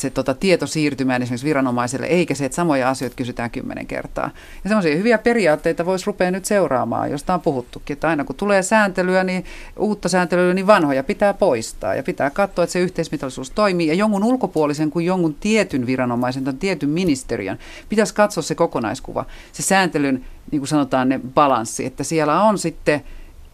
[0.00, 4.30] se tota, tieto siirtymään esimerkiksi viranomaiselle, eikä se, että samoja asioita kysytään kymmenen kertaa.
[4.64, 8.62] Ja semmoisia hyviä periaatteita voisi rupea nyt seuraamaan, josta on puhuttukin, että aina kun tulee
[8.62, 9.44] sääntelyä, niin
[9.78, 14.24] uutta sääntelyä, niin vanhoja pitää poistaa ja pitää katsoa, että se yhteismitallisuus toimii ja jonkun
[14.24, 20.60] ulkopuolisen kuin jonkun tietyn viranomaisen tai tietyn ministeriön pitäisi katsoa se kokonaiskuva, se sääntelyn, niin
[20.60, 23.00] kuin sanotaan, ne balanssi, että siellä on sitten–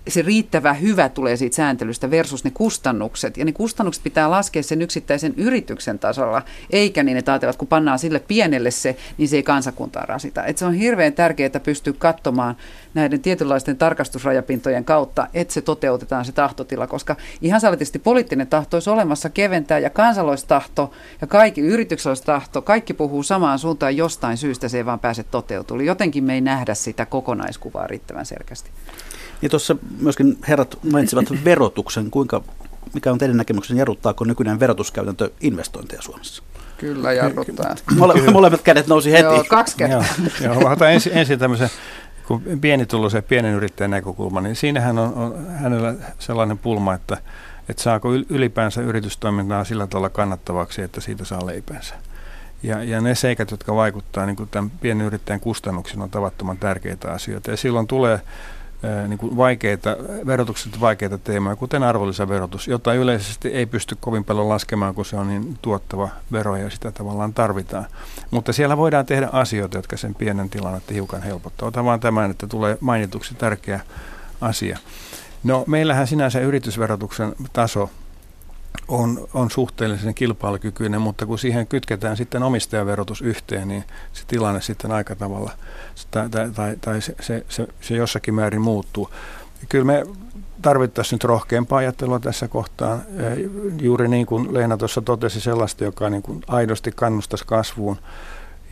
[0.08, 3.36] se riittävä hyvä tulee siitä sääntelystä versus ne kustannukset.
[3.36, 7.68] Ja ne kustannukset pitää laskea sen yksittäisen yrityksen tasolla, eikä niin, että ajatellaan, että kun
[7.68, 10.44] pannaan sille pienelle se, niin se ei kansakuntaa rasita.
[10.44, 12.56] Et se on hirveän tärkeää, että pystyy katsomaan
[12.94, 18.90] näiden tietynlaisten tarkastusrajapintojen kautta, että se toteutetaan se tahtotila, koska ihan salitisti poliittinen tahto olisi
[18.90, 24.86] olemassa keventää ja kansalaistahto ja kaikki yrityksellistähto, kaikki puhuu samaan suuntaan jostain syystä, se ei
[24.86, 25.86] vaan pääse toteutumaan.
[25.86, 28.70] Jotenkin me ei nähdä sitä kokonaiskuvaa riittävän selkeästi.
[29.44, 32.10] Niin tuossa myöskin herrat mainitsivat verotuksen.
[32.10, 32.42] Kuinka,
[32.94, 36.42] mikä on teidän näkemyksen, jarruttaako nykyinen verotuskäytäntö investointeja Suomessa?
[36.78, 37.74] Kyllä jarruttaa.
[37.96, 39.22] Mole, molemmat kädet nousi heti.
[39.22, 40.04] Joo, kaksi kertaa.
[40.40, 41.70] Joo, joo otan ensin, ensin tämmöisen
[42.26, 47.18] kun pienituloisen pienen yrittäjän näkökulma, niin siinähän on, on hänellä sellainen pulma, että,
[47.68, 51.94] että saako ylipäänsä yritystoimintaa sillä tavalla kannattavaksi, että siitä saa leipänsä.
[52.62, 57.50] Ja, ja ne seikat, jotka vaikuttavat niin tämän pienen yrittäjän kustannuksiin, on tavattoman tärkeitä asioita.
[57.50, 58.20] Ja silloin tulee
[59.08, 64.94] niin kuin vaikeita, verotukset vaikeita teemoja, kuten arvonlisäverotus, jota yleisesti ei pysty kovin paljon laskemaan,
[64.94, 67.84] kun se on niin tuottava vero ja sitä tavallaan tarvitaan.
[68.30, 71.68] Mutta siellä voidaan tehdä asioita, jotka sen pienen tilannetta hiukan helpottaa.
[71.68, 73.80] Otan vaan tämän, että tulee mainituksi tärkeä
[74.40, 74.78] asia.
[75.44, 77.90] No meillähän sinänsä yritysverotuksen taso
[78.88, 84.92] on, on suhteellisen kilpailukykyinen, mutta kun siihen kytketään sitten omistajaverotus yhteen, niin se tilanne sitten
[84.92, 85.50] aika tavalla,
[86.10, 89.10] tai, tai, tai se, se, se, se jossakin määrin muuttuu.
[89.68, 90.06] Kyllä me
[90.62, 93.00] tarvittaisiin nyt rohkeampaa ajattelua tässä kohtaa.
[93.80, 97.96] Juuri niin kuin Leena tuossa totesi, sellaista, joka niin kuin aidosti kannustaisi kasvuun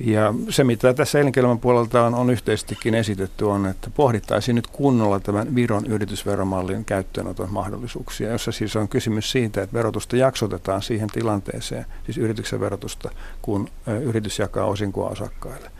[0.00, 5.20] ja se, mitä tässä elinkeinoelämän puolelta on, on yhteisestikin esitetty, on, että pohdittaisiin nyt kunnolla
[5.20, 11.86] tämän Viron yritysveromallin käyttöönoton mahdollisuuksia, jossa siis on kysymys siitä, että verotusta jaksotetaan siihen tilanteeseen,
[12.04, 13.10] siis yrityksen verotusta,
[13.42, 13.68] kun
[14.02, 15.70] yritys jakaa osinkoa osakkaille.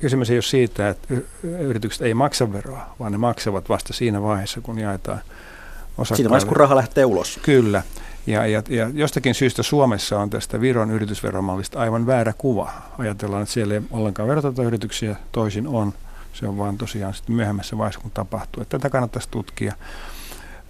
[0.00, 4.60] Kysymys ei ole siitä, että yritykset ei maksa veroa, vaan ne maksavat vasta siinä vaiheessa,
[4.60, 6.16] kun jaetaan osakkaille.
[6.16, 7.38] Siinä vaiheessa, kun raha lähtee ulos.
[7.42, 7.82] Kyllä.
[8.26, 12.72] Ja, ja, ja jostakin syystä Suomessa on tästä Viron yritysveromallista aivan väärä kuva.
[12.98, 15.92] Ajatellaan, että siellä ei ollenkaan veroteta yrityksiä, toisin on.
[16.32, 18.62] Se on vaan tosiaan sitten myöhemmässä vaiheessa, kun tapahtuu.
[18.62, 19.74] Että tätä kannattaisi tutkia.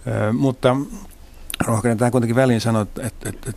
[0.07, 0.75] Ö, mutta
[1.65, 3.51] rohkenen tähän kuitenkin väliin sanoa, että, että, että,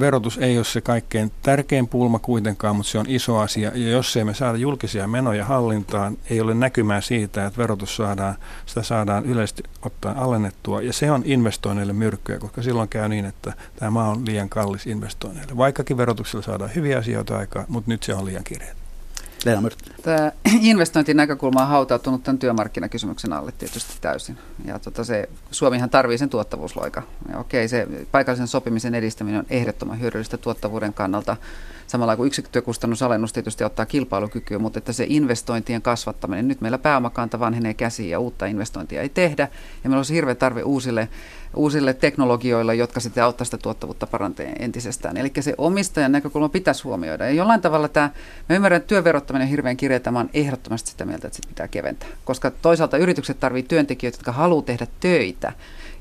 [0.00, 3.72] verotus ei ole se kaikkein tärkein pulma kuitenkaan, mutta se on iso asia.
[3.74, 8.34] Ja jos ei me saada julkisia menoja hallintaan, ei ole näkymää siitä, että verotus saadaan,
[8.66, 10.82] sitä saadaan yleisesti ottaen alennettua.
[10.82, 14.86] Ja se on investoinneille myrkkyä, koska silloin käy niin, että tämä maa on liian kallis
[14.86, 15.56] investoinneille.
[15.56, 18.83] Vaikkakin verotuksella saadaan hyviä asioita aikaa, mutta nyt se on liian kireä.
[20.02, 24.38] Tämä investointin näkökulma on hautautunut tämän työmarkkinakysymyksen alle tietysti täysin.
[24.64, 27.02] Ja tota se, Suomihan tarvii sen tuottavuusloika.
[27.32, 31.36] Ja okei, se paikallisen sopimisen edistäminen on ehdottoman hyödyllistä tuottavuuden kannalta.
[31.94, 37.74] Samalla kuin yksikkökustannusalennus tietysti ottaa kilpailukykyä, mutta että se investointien kasvattaminen, nyt meillä pääomakanta vanhenee
[37.74, 39.42] käsiin ja uutta investointia ei tehdä.
[39.84, 41.08] Ja meillä olisi hirveä tarve uusille
[41.56, 45.16] uusille teknologioille, jotka sitten auttaa sitä tuottavuutta parantaa entisestään.
[45.16, 47.24] Eli se omistajan näkökulma pitäisi huomioida.
[47.24, 48.10] Ja jollain tavalla tämä,
[48.48, 51.68] mä ymmärrän, että työverottaminen on hirveän kireä, tämä on ehdottomasti sitä mieltä, että sitä pitää
[51.68, 52.08] keventää.
[52.24, 55.52] Koska toisaalta yritykset tarvitsevat työntekijöitä, jotka haluaa tehdä töitä.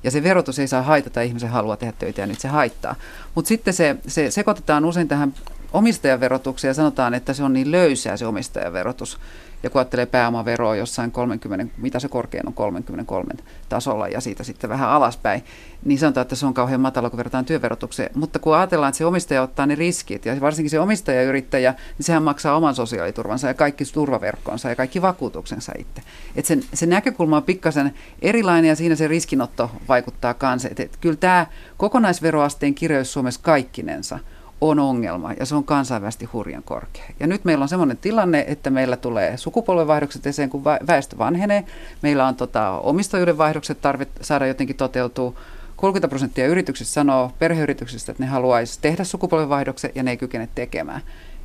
[0.04, 2.96] Ja se verotus ei saa haitata ihmisen halua tehdä töitä ja nyt se haittaa.
[3.36, 5.34] Mutta sitten se, se sekoitetaan usein tähän
[5.74, 9.20] omistajaverotukseen ja sanotaan, että se on niin löysää se omistajaverotus.
[9.64, 13.34] Ja kun ajattelee pääomaveroa jossain 30, mitä se korkein on 33
[13.70, 15.44] tasolla ja siitä sitten vähän alaspäin,
[15.86, 18.10] niin sanotaan, että se on kauhean matala, kun verrataan työverotukseen.
[18.16, 22.24] Mutta kun ajatellaan, että se omistaja ottaa ne riskit, ja varsinkin se omistajayrittäjä, niin sehän
[22.24, 26.02] maksaa oman sosiaaliturvansa ja kaikki turvaverkkonsa ja kaikki vakuutuksensa itse.
[26.36, 30.70] Et sen, se näkökulma on pikkasen erilainen ja siinä se riskinotto vaikuttaa kanssa.
[30.72, 31.46] Et, et kyllä tämä
[31.78, 34.20] kokonaisveroasteen kireys Suomessa kaikkinensa–
[34.70, 37.04] on ongelma ja se on kansainvälisesti hurjan korkea.
[37.20, 41.64] Ja nyt meillä on sellainen tilanne, että meillä tulee sukupolvenvaihdokset esiin, kun väestö vanhenee.
[42.02, 45.34] Meillä on tota, omistajuuden vaihdokset tarvit saada jotenkin toteutua.
[45.76, 51.02] 30 prosenttia yrityksistä sanoo perheyrityksistä, että ne haluaisi tehdä sukupolvenvaihdoksen ja ne ei kykene tekemään.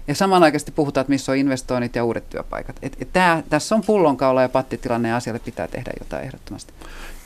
[0.09, 2.77] Ja samanaikaisesti puhutaan, että missä on investoinnit ja uudet työpaikat.
[2.83, 6.73] Et, et tää, tässä on pullonkaula ja pattitilanne ja asialle pitää tehdä jotain ehdottomasti.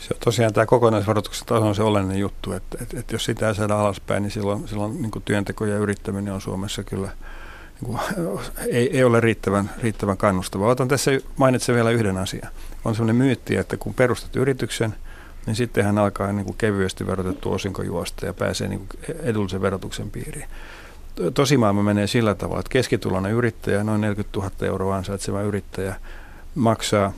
[0.03, 3.55] Se, tosiaan tämä kokonaisvaroituksen taso on se olennainen juttu, että, että, että jos sitä ei
[3.55, 7.09] saada alaspäin, niin silloin, silloin niin työnteko ja yrittäminen on Suomessa kyllä
[7.81, 7.99] niin kuin,
[8.71, 10.69] ei, ei ole riittävän, riittävän kannustavaa.
[10.69, 12.53] Otan tässä mainitsen vielä yhden asian.
[12.85, 14.95] On sellainen myytti, että kun perustat yrityksen,
[15.47, 20.11] niin sitten hän alkaa niin kuin kevyesti verotettu osinkojuosta ja pääsee niin kuin edullisen verotuksen
[20.11, 20.49] piiriin.
[21.35, 25.97] Tosimaailma menee sillä tavalla, että keskituloinen yrittäjä, noin 40 000 euroa ansaitseva yrittäjä,
[26.55, 27.13] maksaa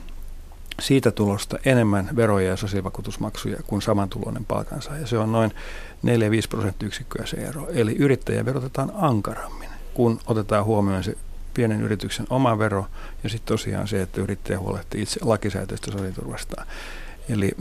[0.81, 5.07] siitä tulosta enemmän veroja ja sosiaalivakuutusmaksuja kuin samantuloinen palkansaaja.
[5.07, 5.57] Se on noin 4-5
[6.49, 7.67] prosenttiyksikköä se ero.
[7.69, 11.17] Eli yrittäjä verotetaan ankarammin, kun otetaan huomioon se
[11.53, 12.85] pienen yrityksen oma vero
[13.23, 16.67] ja sitten tosiaan se, että yrittäjä huolehtii itse lakisääteistä sosiaaliturvastaan.
[17.29, 17.51] Eli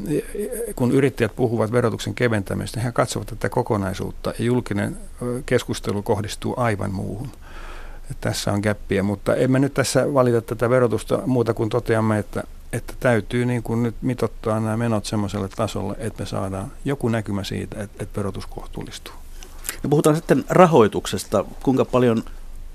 [0.76, 4.96] kun yrittäjät puhuvat verotuksen keventämistä, he katsovat tätä kokonaisuutta ja julkinen
[5.46, 7.28] keskustelu kohdistuu aivan muuhun.
[8.10, 12.44] Että tässä on käppiä, mutta emme nyt tässä valita tätä verotusta muuta kuin toteamme, että
[12.74, 17.44] että täytyy niin kuin nyt mitottaa nämä menot semmoiselle tasolle, että me saadaan joku näkymä
[17.44, 19.14] siitä, että, että verotus kohtuullistuu.
[19.82, 21.44] Ja puhutaan sitten rahoituksesta.
[21.62, 22.24] Kuinka paljon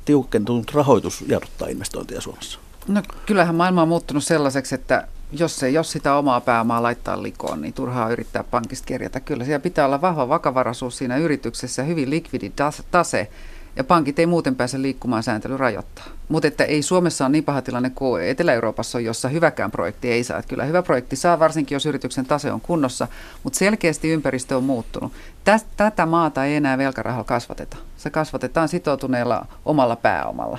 [0.05, 2.59] tiukentunut rahoitus jarruttaa investointeja Suomessa?
[2.87, 7.61] No kyllähän maailma on muuttunut sellaiseksi, että jos ei jos sitä omaa pääomaa laittaa likoon,
[7.61, 9.19] niin turhaa yrittää pankista kerjätä.
[9.19, 12.51] Kyllä siellä pitää olla vahva vakavaraisuus siinä yrityksessä, hyvin likvidi
[12.91, 13.29] tase,
[13.79, 16.05] ja pankit ei muuten pääse liikkumaan sääntely rajoittaa.
[16.29, 20.23] Mutta että ei Suomessa ole niin paha tilanne kuin Etelä-Euroopassa on, jossa hyväkään projekti ei
[20.23, 20.39] saa.
[20.39, 23.07] Että kyllä hyvä projekti saa, varsinkin jos yrityksen tase on kunnossa,
[23.43, 25.13] mutta selkeästi ympäristö on muuttunut.
[25.77, 27.77] Tätä maata ei enää velkarahalla kasvateta.
[27.97, 30.57] Se kasvatetaan sitoutuneella omalla pääomalla.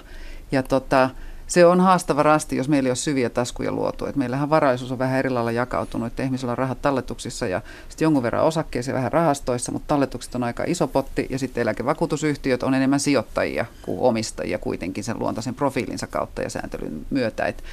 [0.53, 1.11] Ja tota,
[1.51, 4.07] se on haastava rasti, jos meillä ei ole syviä taskuja luotu.
[4.07, 8.07] Et meillähän varaisuus on vähän eri lailla jakautunut, että ihmisillä on rahat talletuksissa ja sitten
[8.07, 12.63] jonkun verran osakkeissa ja vähän rahastoissa, mutta talletukset on aika iso potti ja sitten eläkevakuutusyhtiöt
[12.63, 17.47] on enemmän sijoittajia kuin omistajia kuitenkin sen luontaisen profiilinsa kautta ja sääntelyn myötä.
[17.47, 17.65] Et,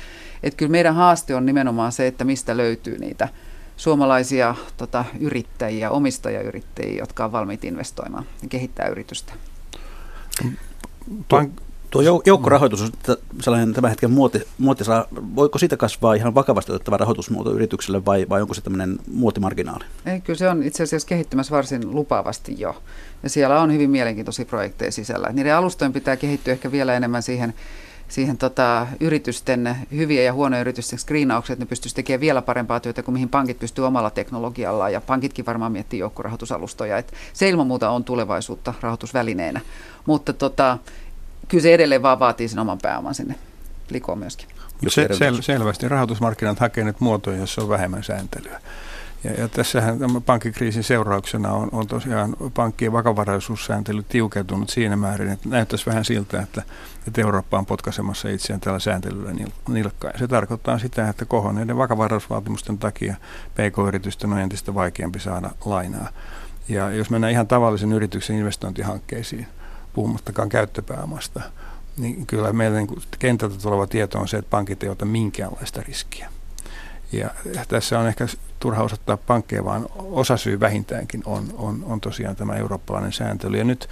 [0.43, 3.29] et kyllä meidän haaste on nimenomaan se, että mistä löytyy niitä
[3.75, 9.33] suomalaisia tota, yrittäjiä, omistajayrittäjiä, jotka on valmiit investoimaan ja kehittää yritystä.
[11.33, 12.89] Pank- Tuo joukkorahoitus on
[13.41, 18.25] sellainen tämän hetken muoti, muoti saa, voiko siitä kasvaa ihan vakavasti otettava rahoitusmuoto yritykselle vai,
[18.29, 19.83] vai onko se tämmöinen muotimarginaali?
[20.05, 22.81] Ei, kyllä se on itse asiassa kehittymässä varsin lupaavasti jo.
[23.23, 25.29] Ja siellä on hyvin mielenkiintoisia projekteja sisällä.
[25.33, 27.53] Niiden alustojen pitää kehittyä ehkä vielä enemmän siihen,
[28.07, 33.03] siihen tota, yritysten, hyviä ja huonoja yritysten screenaukset, että ne pystyisi tekemään vielä parempaa työtä
[33.03, 34.93] kuin mihin pankit pystyy omalla teknologiallaan.
[34.93, 36.97] Ja pankitkin varmaan miettii joukkorahoitusalustoja.
[36.97, 39.61] Et se ilman muuta on tulevaisuutta rahoitusvälineenä.
[40.05, 40.77] Mutta tota,
[41.47, 43.35] kyllä se edelleen vaan vaatii sen oman pääoman sinne
[43.89, 44.47] likoon myöskin.
[44.87, 48.61] Se, sel, selvästi rahoitusmarkkinat hakee nyt muotoja, joissa on vähemmän sääntelyä.
[49.23, 55.49] Ja, ja tässähän tämän pankkikriisin seurauksena on, on tosiaan pankkien vakavaraisuussääntely tiukentunut siinä määrin, että
[55.49, 56.63] näyttäisi vähän siltä, että,
[57.07, 59.31] että Eurooppa on potkaisemassa itseään tällä sääntelyllä
[59.67, 60.19] nilkkaan.
[60.19, 63.15] Se tarkoittaa sitä, että kohonneiden vakavaraisuusvaatimusten takia
[63.53, 66.09] PK-yritysten on entistä vaikeampi saada lainaa.
[66.69, 69.47] Ja jos mennään ihan tavallisen yrityksen investointihankkeisiin,
[69.97, 71.41] puhumattakaan käyttöpääomasta,
[71.97, 76.29] niin kyllä meillä niin kentältä tuleva tieto on se, että pankit ei ota minkäänlaista riskiä.
[77.11, 77.29] Ja
[77.67, 78.25] tässä on ehkä
[78.59, 83.57] turha osoittaa pankkeja, vaan osasyy vähintäänkin on, on, on tosiaan tämä eurooppalainen sääntely.
[83.57, 83.89] Ja nyt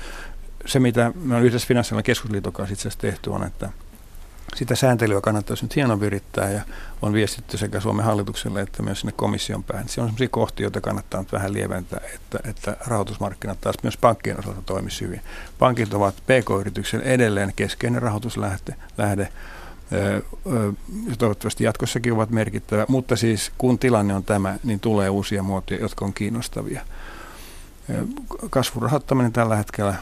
[0.65, 3.69] se, mitä me on yhdessä Finanssialan keskusliiton kanssa itse asiassa tehty, on, että
[4.55, 6.61] sitä sääntelyä kannattaisi nyt hienon virittää ja
[7.01, 9.89] on viestitty sekä Suomen hallitukselle että myös sinne komission päähän.
[9.89, 14.39] Se on sellaisia kohtia, joita kannattaa nyt vähän lieventää, että, että rahoitusmarkkinat taas myös pankkien
[14.39, 15.21] osalta toimisi hyvin.
[15.59, 19.29] Pankit ovat PK-yrityksen edelleen keskeinen rahoituslähde, lähde,
[21.09, 25.79] ja toivottavasti jatkossakin ovat merkittävä, mutta siis kun tilanne on tämä, niin tulee uusia muotoja,
[25.79, 26.81] jotka on kiinnostavia.
[28.49, 29.95] Kasvurahoittaminen tällä hetkellä,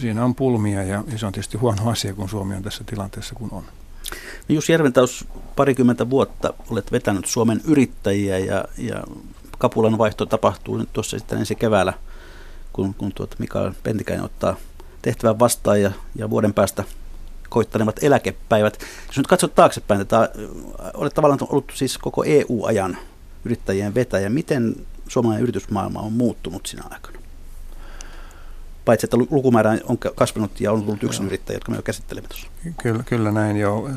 [0.00, 3.48] siinä on pulmia ja se on tietysti huono asia, kun Suomi on tässä tilanteessa, kun
[3.52, 3.62] on.
[4.48, 9.04] No Jussi Järventaus, parikymmentä vuotta olet vetänyt Suomen yrittäjiä ja, ja
[9.58, 11.92] kapulan vaihto tapahtuu nyt tuossa sitten ensi keväällä,
[12.72, 14.56] kun, kun tuota Mikael Pentikäinen ottaa
[15.02, 16.84] tehtävän vastaan ja, ja vuoden päästä
[17.48, 18.78] koittanevat eläkepäivät.
[19.06, 20.30] Jos nyt katsot taaksepäin, että
[20.94, 22.98] olet tavallaan ollut siis koko EU-ajan
[23.44, 24.30] yrittäjien vetäjä.
[24.30, 24.76] Miten
[25.08, 27.18] suomalainen yritysmaailma on muuttunut sinä aikana?
[28.84, 32.46] Paitsi, että lukumäärä on kasvanut ja on tullut yksin yrittäjiä, jotka me jo käsittelemme tuossa.
[32.82, 33.90] Kyllä, kyllä näin jo.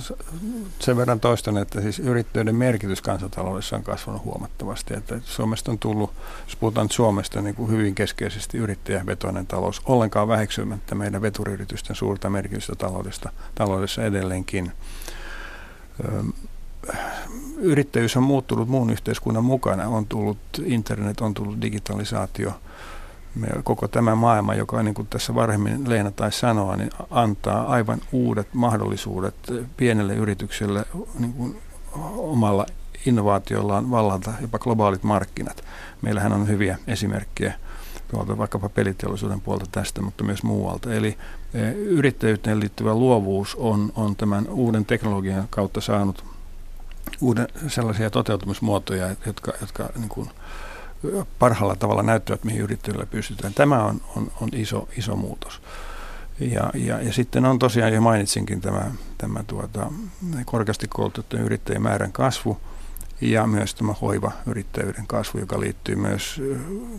[0.80, 4.94] Sen verran toistan, että siis yrittäjyyden merkitys kansantaloudessa on kasvanut huomattavasti.
[4.94, 6.14] Että Suomesta on tullut,
[6.46, 12.76] jos puhutaan Suomesta, niin kuin hyvin keskeisesti yrittäjävetoinen talous, ollenkaan väheksymättä meidän veturiyritysten suurta merkitystä
[12.76, 14.72] taloudesta, taloudessa edelleenkin.
[17.58, 19.88] Yrittäjyys on muuttunut muun yhteiskunnan mukana.
[19.88, 22.52] On tullut internet, on tullut digitalisaatio–
[23.38, 28.02] me, koko tämä maailma, joka niin kuin tässä varhemmin Leena taisi sanoa, niin antaa aivan
[28.12, 29.36] uudet mahdollisuudet
[29.78, 30.86] pienelle yritykselle
[31.20, 31.62] niin kuin
[32.18, 32.66] omalla
[33.06, 35.64] innovaatiollaan vallata jopa globaalit markkinat.
[36.02, 37.54] Meillähän on hyviä esimerkkejä
[38.08, 40.94] tuolta vaikkapa peliteollisuuden puolta tästä, mutta myös muualta.
[40.94, 41.18] Eli
[41.54, 46.24] e, yrittäjyyteen liittyvä luovuus on, on tämän uuden teknologian kautta saanut
[47.22, 50.30] uuden sellaisia toteutumismuotoja, jotka, jotka niin kuin,
[51.40, 53.54] parhaalla tavalla näyttävät, mihin yrittäjillä pystytään.
[53.54, 55.62] Tämä on, on, on iso, iso muutos.
[56.40, 59.92] Ja, ja, ja sitten on tosiaan, jo mainitsinkin tämä, tämä tuota,
[60.46, 62.58] korkeasti koulutettujen yrittäjien määrän kasvu
[63.22, 66.42] ja myös tämä hoiva-yrittäjyyden kasvu, joka liittyy myös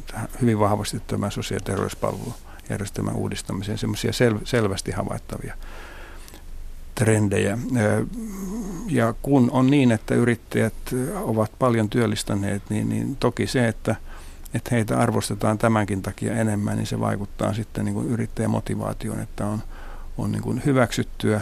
[0.06, 5.54] tähän hyvin vahvasti tämän sosiaali- ja terveyspalvelujärjestelmän uudistamiseen, semmoisia sel- selvästi havaittavia
[6.98, 7.58] trendejä.
[8.88, 10.74] Ja kun on niin, että yrittäjät
[11.14, 13.96] ovat paljon työllistäneet, niin, niin toki se, että,
[14.54, 19.62] että heitä arvostetaan tämänkin takia enemmän, niin se vaikuttaa sitten niin kuin yrittäjämotivaatioon, että on,
[20.18, 21.40] on niin kuin hyväksyttyä,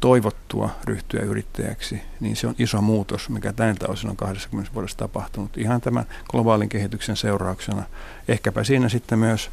[0.00, 5.56] toivottua ryhtyä yrittäjäksi, niin se on iso muutos, mikä tältä osin on 20 vuodessa tapahtunut
[5.56, 7.82] ihan tämän globaalin kehityksen seurauksena.
[8.28, 9.50] Ehkäpä siinä sitten myös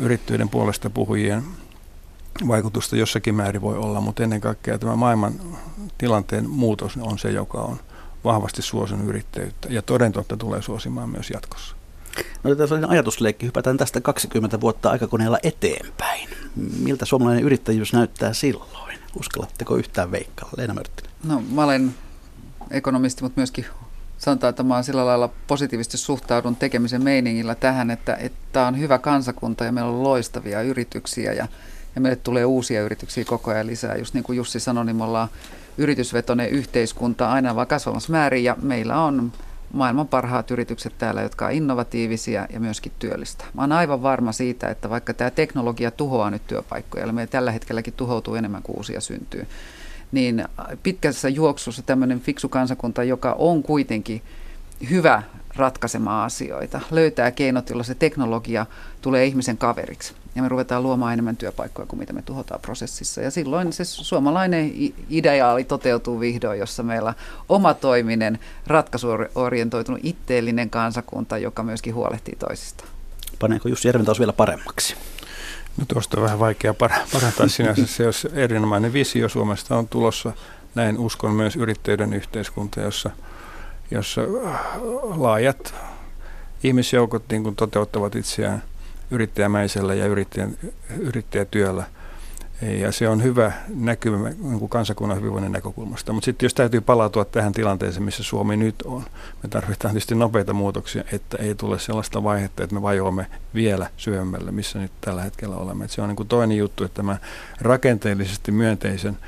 [0.00, 1.42] yrittäjyyden puolesta puhujien
[2.48, 5.34] vaikutusta jossakin määrin voi olla, mutta ennen kaikkea tämä maailman
[5.98, 7.80] tilanteen muutos on se, joka on
[8.24, 11.76] vahvasti suosinut yrittäjyyttä ja toden totta tulee suosimaan myös jatkossa.
[12.42, 13.46] No tässä on ajatusleikki.
[13.46, 16.28] Hypätään tästä 20 vuotta aikakoneella eteenpäin.
[16.78, 18.98] Miltä suomalainen yrittäjyys näyttää silloin?
[19.18, 20.48] Uskallatteko yhtään veikkaa?
[20.56, 21.12] Leena Mörttinen.
[21.24, 21.94] No mä olen
[22.70, 23.66] ekonomisti, mutta myöskin
[24.18, 28.98] sanotaan, että mä olen sillä lailla positiivisesti suhtaudun tekemisen meiningillä tähän, että, että on hyvä
[28.98, 31.48] kansakunta ja meillä on loistavia yrityksiä ja
[31.96, 33.96] ja meille tulee uusia yrityksiä koko ajan lisää.
[33.96, 35.28] Just niin kuin Jussi sanoi, niin me ollaan
[35.78, 39.32] yritysvetoinen yhteiskunta aina vaan kasvamassa määrin ja meillä on
[39.72, 43.44] maailman parhaat yritykset täällä, jotka on innovatiivisia ja myöskin työllistä.
[43.54, 47.50] Mä oon aivan varma siitä, että vaikka tämä teknologia tuhoaa nyt työpaikkoja, ja meillä tällä
[47.50, 49.46] hetkelläkin tuhoutuu enemmän kuin uusia syntyy,
[50.12, 50.44] niin
[50.82, 54.22] pitkässä juoksussa tämmöinen fiksu kansakunta, joka on kuitenkin
[54.90, 55.22] hyvä
[55.56, 58.66] ratkaisemaan asioita, löytää keinot, joilla se teknologia
[59.00, 63.20] tulee ihmisen kaveriksi ja me ruvetaan luomaan enemmän työpaikkoja kuin mitä me tuhotaan prosessissa.
[63.20, 64.72] Ja silloin se suomalainen
[65.10, 67.14] ideaali toteutuu vihdoin, jossa meillä
[67.48, 72.84] oma toiminen, ratkaisuorientoitunut itteellinen kansakunta, joka myöskin huolehtii toisista.
[73.38, 74.96] Paneeko Jussi Järventäus vielä paremmaksi?
[75.76, 77.86] No tuosta on vähän vaikea parantaa sinänsä.
[77.86, 80.32] Se jos erinomainen visio Suomesta on tulossa.
[80.74, 83.10] Näin uskon myös yrittäjyyden yhteiskunta, jossa,
[83.90, 84.20] jossa
[85.16, 85.74] laajat
[86.64, 88.62] ihmisjoukot niin kuin toteuttavat itseään–
[89.10, 90.56] yrittäjämäisellä ja yrittäjän,
[90.98, 91.84] yrittäjätyöllä.
[92.62, 96.12] Ja se on hyvä näkymä niin kansakunnan hyvinvoinnin näkökulmasta.
[96.12, 99.04] Mutta sitten jos täytyy palautua tähän tilanteeseen, missä Suomi nyt on,
[99.42, 104.50] me tarvitaan tietysti nopeita muutoksia, että ei tule sellaista vaihetta, että me vajoamme vielä syvemmälle,
[104.50, 105.84] missä nyt tällä hetkellä olemme.
[105.84, 107.16] Et se on niin toinen juttu, että tämä
[107.60, 109.18] rakenteellisesti myönteisen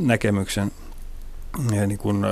[0.00, 0.72] näkemyksen
[1.74, 2.26] ja niin kun,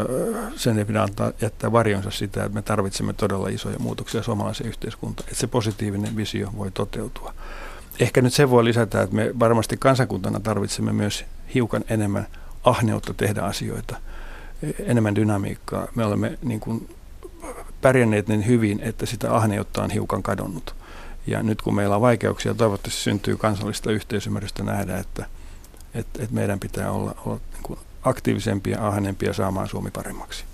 [0.56, 5.28] sen ei pidä antaa, jättää varjonsa sitä, että me tarvitsemme todella isoja muutoksia suomalaiseen yhteiskuntaan,
[5.28, 7.34] että se positiivinen visio voi toteutua.
[8.00, 12.26] Ehkä nyt se voi lisätä, että me varmasti kansakuntana tarvitsemme myös hiukan enemmän
[12.64, 13.96] ahneutta tehdä asioita,
[14.78, 15.88] enemmän dynamiikkaa.
[15.94, 16.96] Me olemme niin kuin
[17.80, 20.74] pärjänneet niin hyvin, että sitä ahneutta on hiukan kadonnut.
[21.26, 25.26] Ja nyt kun meillä on vaikeuksia, toivottavasti syntyy kansallista yhteisymmärrystä nähdä, että,
[25.94, 27.40] että, että meidän pitää olla, olla
[28.02, 30.44] aktiivisempia, ahneempia saamaan Suomi paremmaksi.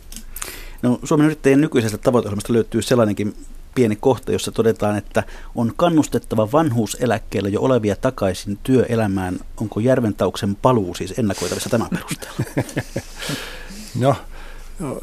[0.83, 3.37] No, Suomen yrittäjien nykyisestä tavoiteohjelmasta löytyy sellainenkin
[3.75, 5.23] pieni kohta, jossa todetaan, että
[5.55, 9.39] on kannustettava vanhuuseläkkeellä jo olevia takaisin työelämään.
[9.61, 12.45] Onko Järventauksen paluu siis ennakoitavissa tämän perusteella?
[14.05, 14.17] no,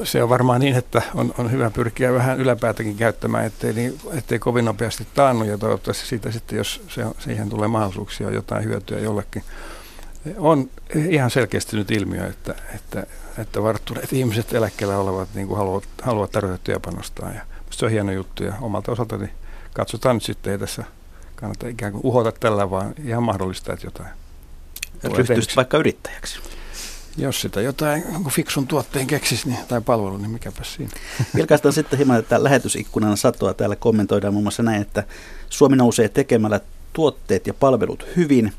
[0.04, 4.38] se on varmaan niin, että on, on hyvä pyrkiä vähän yläpäätäkin käyttämään, ettei, niin, ettei
[4.38, 9.44] kovin nopeasti taannu ja toivottavasti siitä sitten, jos se, siihen tulee mahdollisuuksia, jotain hyötyä jollekin.
[10.38, 13.06] On ihan selkeästi nyt ilmiö, että, että,
[13.38, 18.12] että varttuneet ihmiset eläkkeellä olevat niin kuin haluavat, haluavat tarjota työpanostaa ja se on hieno
[18.12, 19.30] juttu ja omalta osaltani
[19.72, 20.84] katsotaan nyt sitten, ei tässä
[21.36, 24.08] kannata ikään kuin uhota tällä, vaan ihan mahdollista, että jotain.
[25.16, 26.38] Ryhtyisit vaikka yrittäjäksi.
[27.16, 30.90] Jos sitä jotain fiksun tuotteen keksisi niin, tai palvelu, niin mikäpä siinä.
[31.36, 33.54] Vilkaistaan sitten hieman että lähetysikkunan satoa.
[33.54, 35.04] Täällä kommentoidaan muun muassa näin, että
[35.50, 36.60] Suomi nousee tekemällä
[36.92, 38.52] tuotteet ja palvelut hyvin.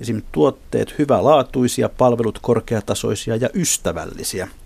[0.00, 4.48] Esimerkiksi tuotteet hyvälaatuisia, palvelut korkeatasoisia ja ystävällisiä–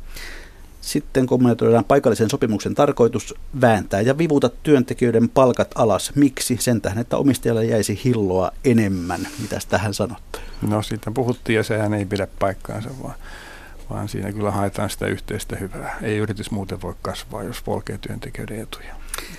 [0.84, 6.12] sitten kommentoidaan paikallisen sopimuksen tarkoitus vääntää ja vivuta työntekijöiden palkat alas.
[6.14, 6.56] Miksi?
[6.60, 9.20] Sen tähden, että omistajalle jäisi hilloa enemmän.
[9.42, 10.38] Mitä tähän sanotte?
[10.68, 13.14] No siitä puhuttiin ja sehän ei pidä paikkaansa, vaan,
[13.90, 15.98] vaan siinä kyllä haetaan sitä yhteistä hyvää.
[16.02, 18.94] Ei yritys muuten voi kasvaa, jos polkee työntekijöiden etuja.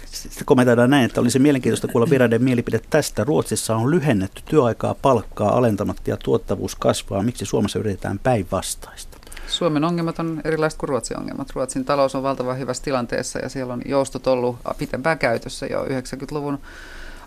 [0.05, 3.23] Sitten kommentoidaan näin, että olisi mielenkiintoista kuulla vieraiden mielipide tästä.
[3.23, 7.23] Ruotsissa on lyhennetty työaikaa palkkaa alentamatta ja tuottavuus kasvaa.
[7.23, 9.17] Miksi Suomessa yritetään päinvastaista?
[9.47, 11.51] Suomen ongelmat on erilaiset kuin Ruotsin ongelmat.
[11.55, 16.59] Ruotsin talous on valtavan hyvässä tilanteessa ja siellä on joustot ollut pitempään käytössä jo 90-luvun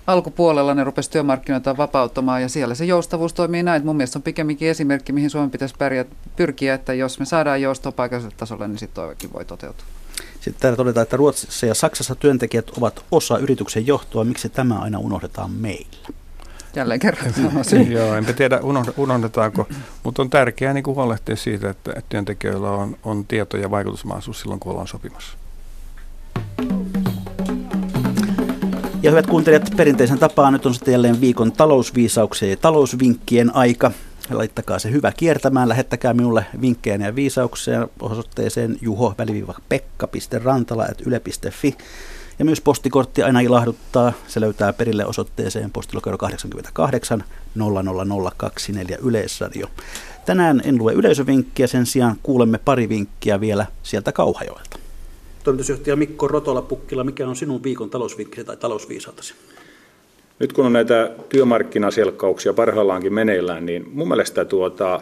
[0.07, 3.85] alkupuolella ne rupesi työmarkkinoita vapauttamaan ja siellä se joustavuus toimii näin.
[3.85, 7.93] Mun mielestä on pikemminkin esimerkki, mihin Suomen pitäisi pärjätä, pyrkiä, että jos me saadaan joustoa
[7.93, 9.85] paikalliselle tasolle, niin sitten toivokin voi toteutua.
[10.41, 14.25] Sitten täällä todetaan, että Ruotsissa ja Saksassa työntekijät ovat osa yrityksen johtoa.
[14.25, 16.09] Miksi tämä aina unohdetaan meillä?
[16.77, 17.33] jälleen kerran
[17.91, 18.61] Joo, enpä tiedä
[18.97, 19.69] unohdetaanko,
[20.05, 24.61] mutta on tärkeää niin kuin huolehtia siitä, että työntekijöillä on, on tieto ja vaikutusmahdollisuus silloin,
[24.61, 25.39] kun ollaan sopimassa.
[29.03, 33.93] Ja hyvät kuuntelijat, perinteisen tapaan nyt on sitten jälleen viikon talousviisauksien ja talousvinkkien aika.
[34.31, 41.75] Laittakaa se hyvä kiertämään, lähettäkää minulle vinkkejä ja viisauksia osoitteeseen juho-pekka.rantala.yle.fi.
[42.39, 44.13] Ja myös postikortti aina ilahduttaa.
[44.27, 47.25] Se löytää perille osoitteeseen postilokero 88
[47.55, 49.67] 00024 Yleisradio.
[50.27, 54.79] Tänään en lue yleisövinkkiä, sen sijaan kuulemme pari vinkkiä vielä sieltä Kauhajoelta.
[55.45, 59.35] Toimitusjohtaja Mikko Rotola-Pukkila, mikä on sinun viikon talousvinkkisi tai talousviisautasi?
[60.39, 65.01] Nyt kun on näitä työmarkkinaselkkauksia parhaillaankin meneillään, niin mun mielestä tuota,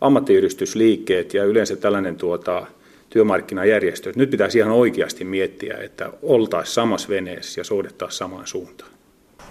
[0.00, 2.66] ammattiyhdistysliikkeet ja yleensä tällainen tuota,
[3.10, 4.16] työmarkkinajärjestöt.
[4.16, 8.90] Nyt pitäisi ihan oikeasti miettiä, että oltaisiin samassa veneessä ja soudettaisiin samaan suuntaan.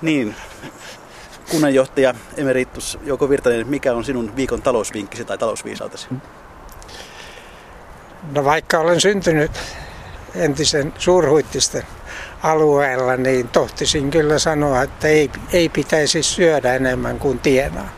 [0.02, 0.36] Niin,
[1.52, 6.08] kunnanjohtaja Emeritus Jouko Virtanen, mikä on sinun viikon talousvinkkisi tai talousviisautesi?
[8.36, 9.52] No vaikka olen syntynyt
[10.36, 11.84] entisen suurhuittisten
[12.44, 17.90] alueella, niin tohtisin kyllä sanoa, että ei, ei pitäisi syödä enemmän kuin tienaa.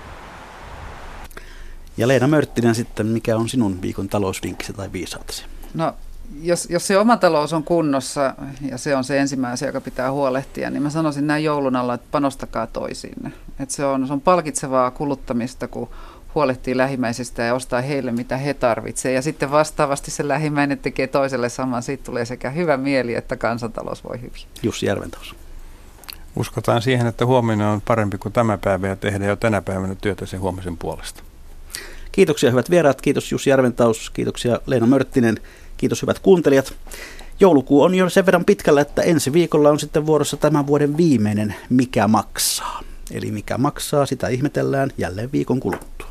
[1.98, 5.46] Ja Leena Mörttinen sitten, mikä on sinun viikon talousvinkkisi tai viisautesi?
[5.74, 5.94] No
[6.42, 8.34] jos, jos se oma talous on kunnossa
[8.72, 12.08] ja se on se ensimmäinen joka pitää huolehtia, niin mä sanoisin näin joulun alla, että
[12.12, 13.32] panostakaa toisiinne.
[13.60, 15.90] Että se, on, se on palkitsevaa kuluttamista, kun
[16.36, 19.16] huolehtii lähimmäisistä ja ostaa heille, mitä he tarvitsevat.
[19.16, 21.84] Ja sitten vastaavasti se lähimmäinen tekee toiselle saman.
[21.84, 24.42] Siitä tulee sekä hyvä mieli että kansantalous voi hyvin.
[24.64, 25.36] Jussi Järventos.
[26.36, 30.26] Uskotaan siihen, että huomenna on parempi kuin tämä päivä ja tehdä jo tänä päivänä työtä
[30.26, 31.24] sen huomisen puolesta.
[32.12, 35.40] Kiitoksia hyvät vieraat, kiitos Jussi Järventaus, kiitoksia Leena Mörttinen,
[35.78, 36.74] kiitos hyvät kuuntelijat.
[37.40, 41.56] Joulukuu on jo sen verran pitkällä, että ensi viikolla on sitten vuorossa tämän vuoden viimeinen
[41.70, 42.82] Mikä maksaa.
[43.12, 46.09] Eli mikä maksaa, sitä ihmetellään jälleen viikon kuluttua.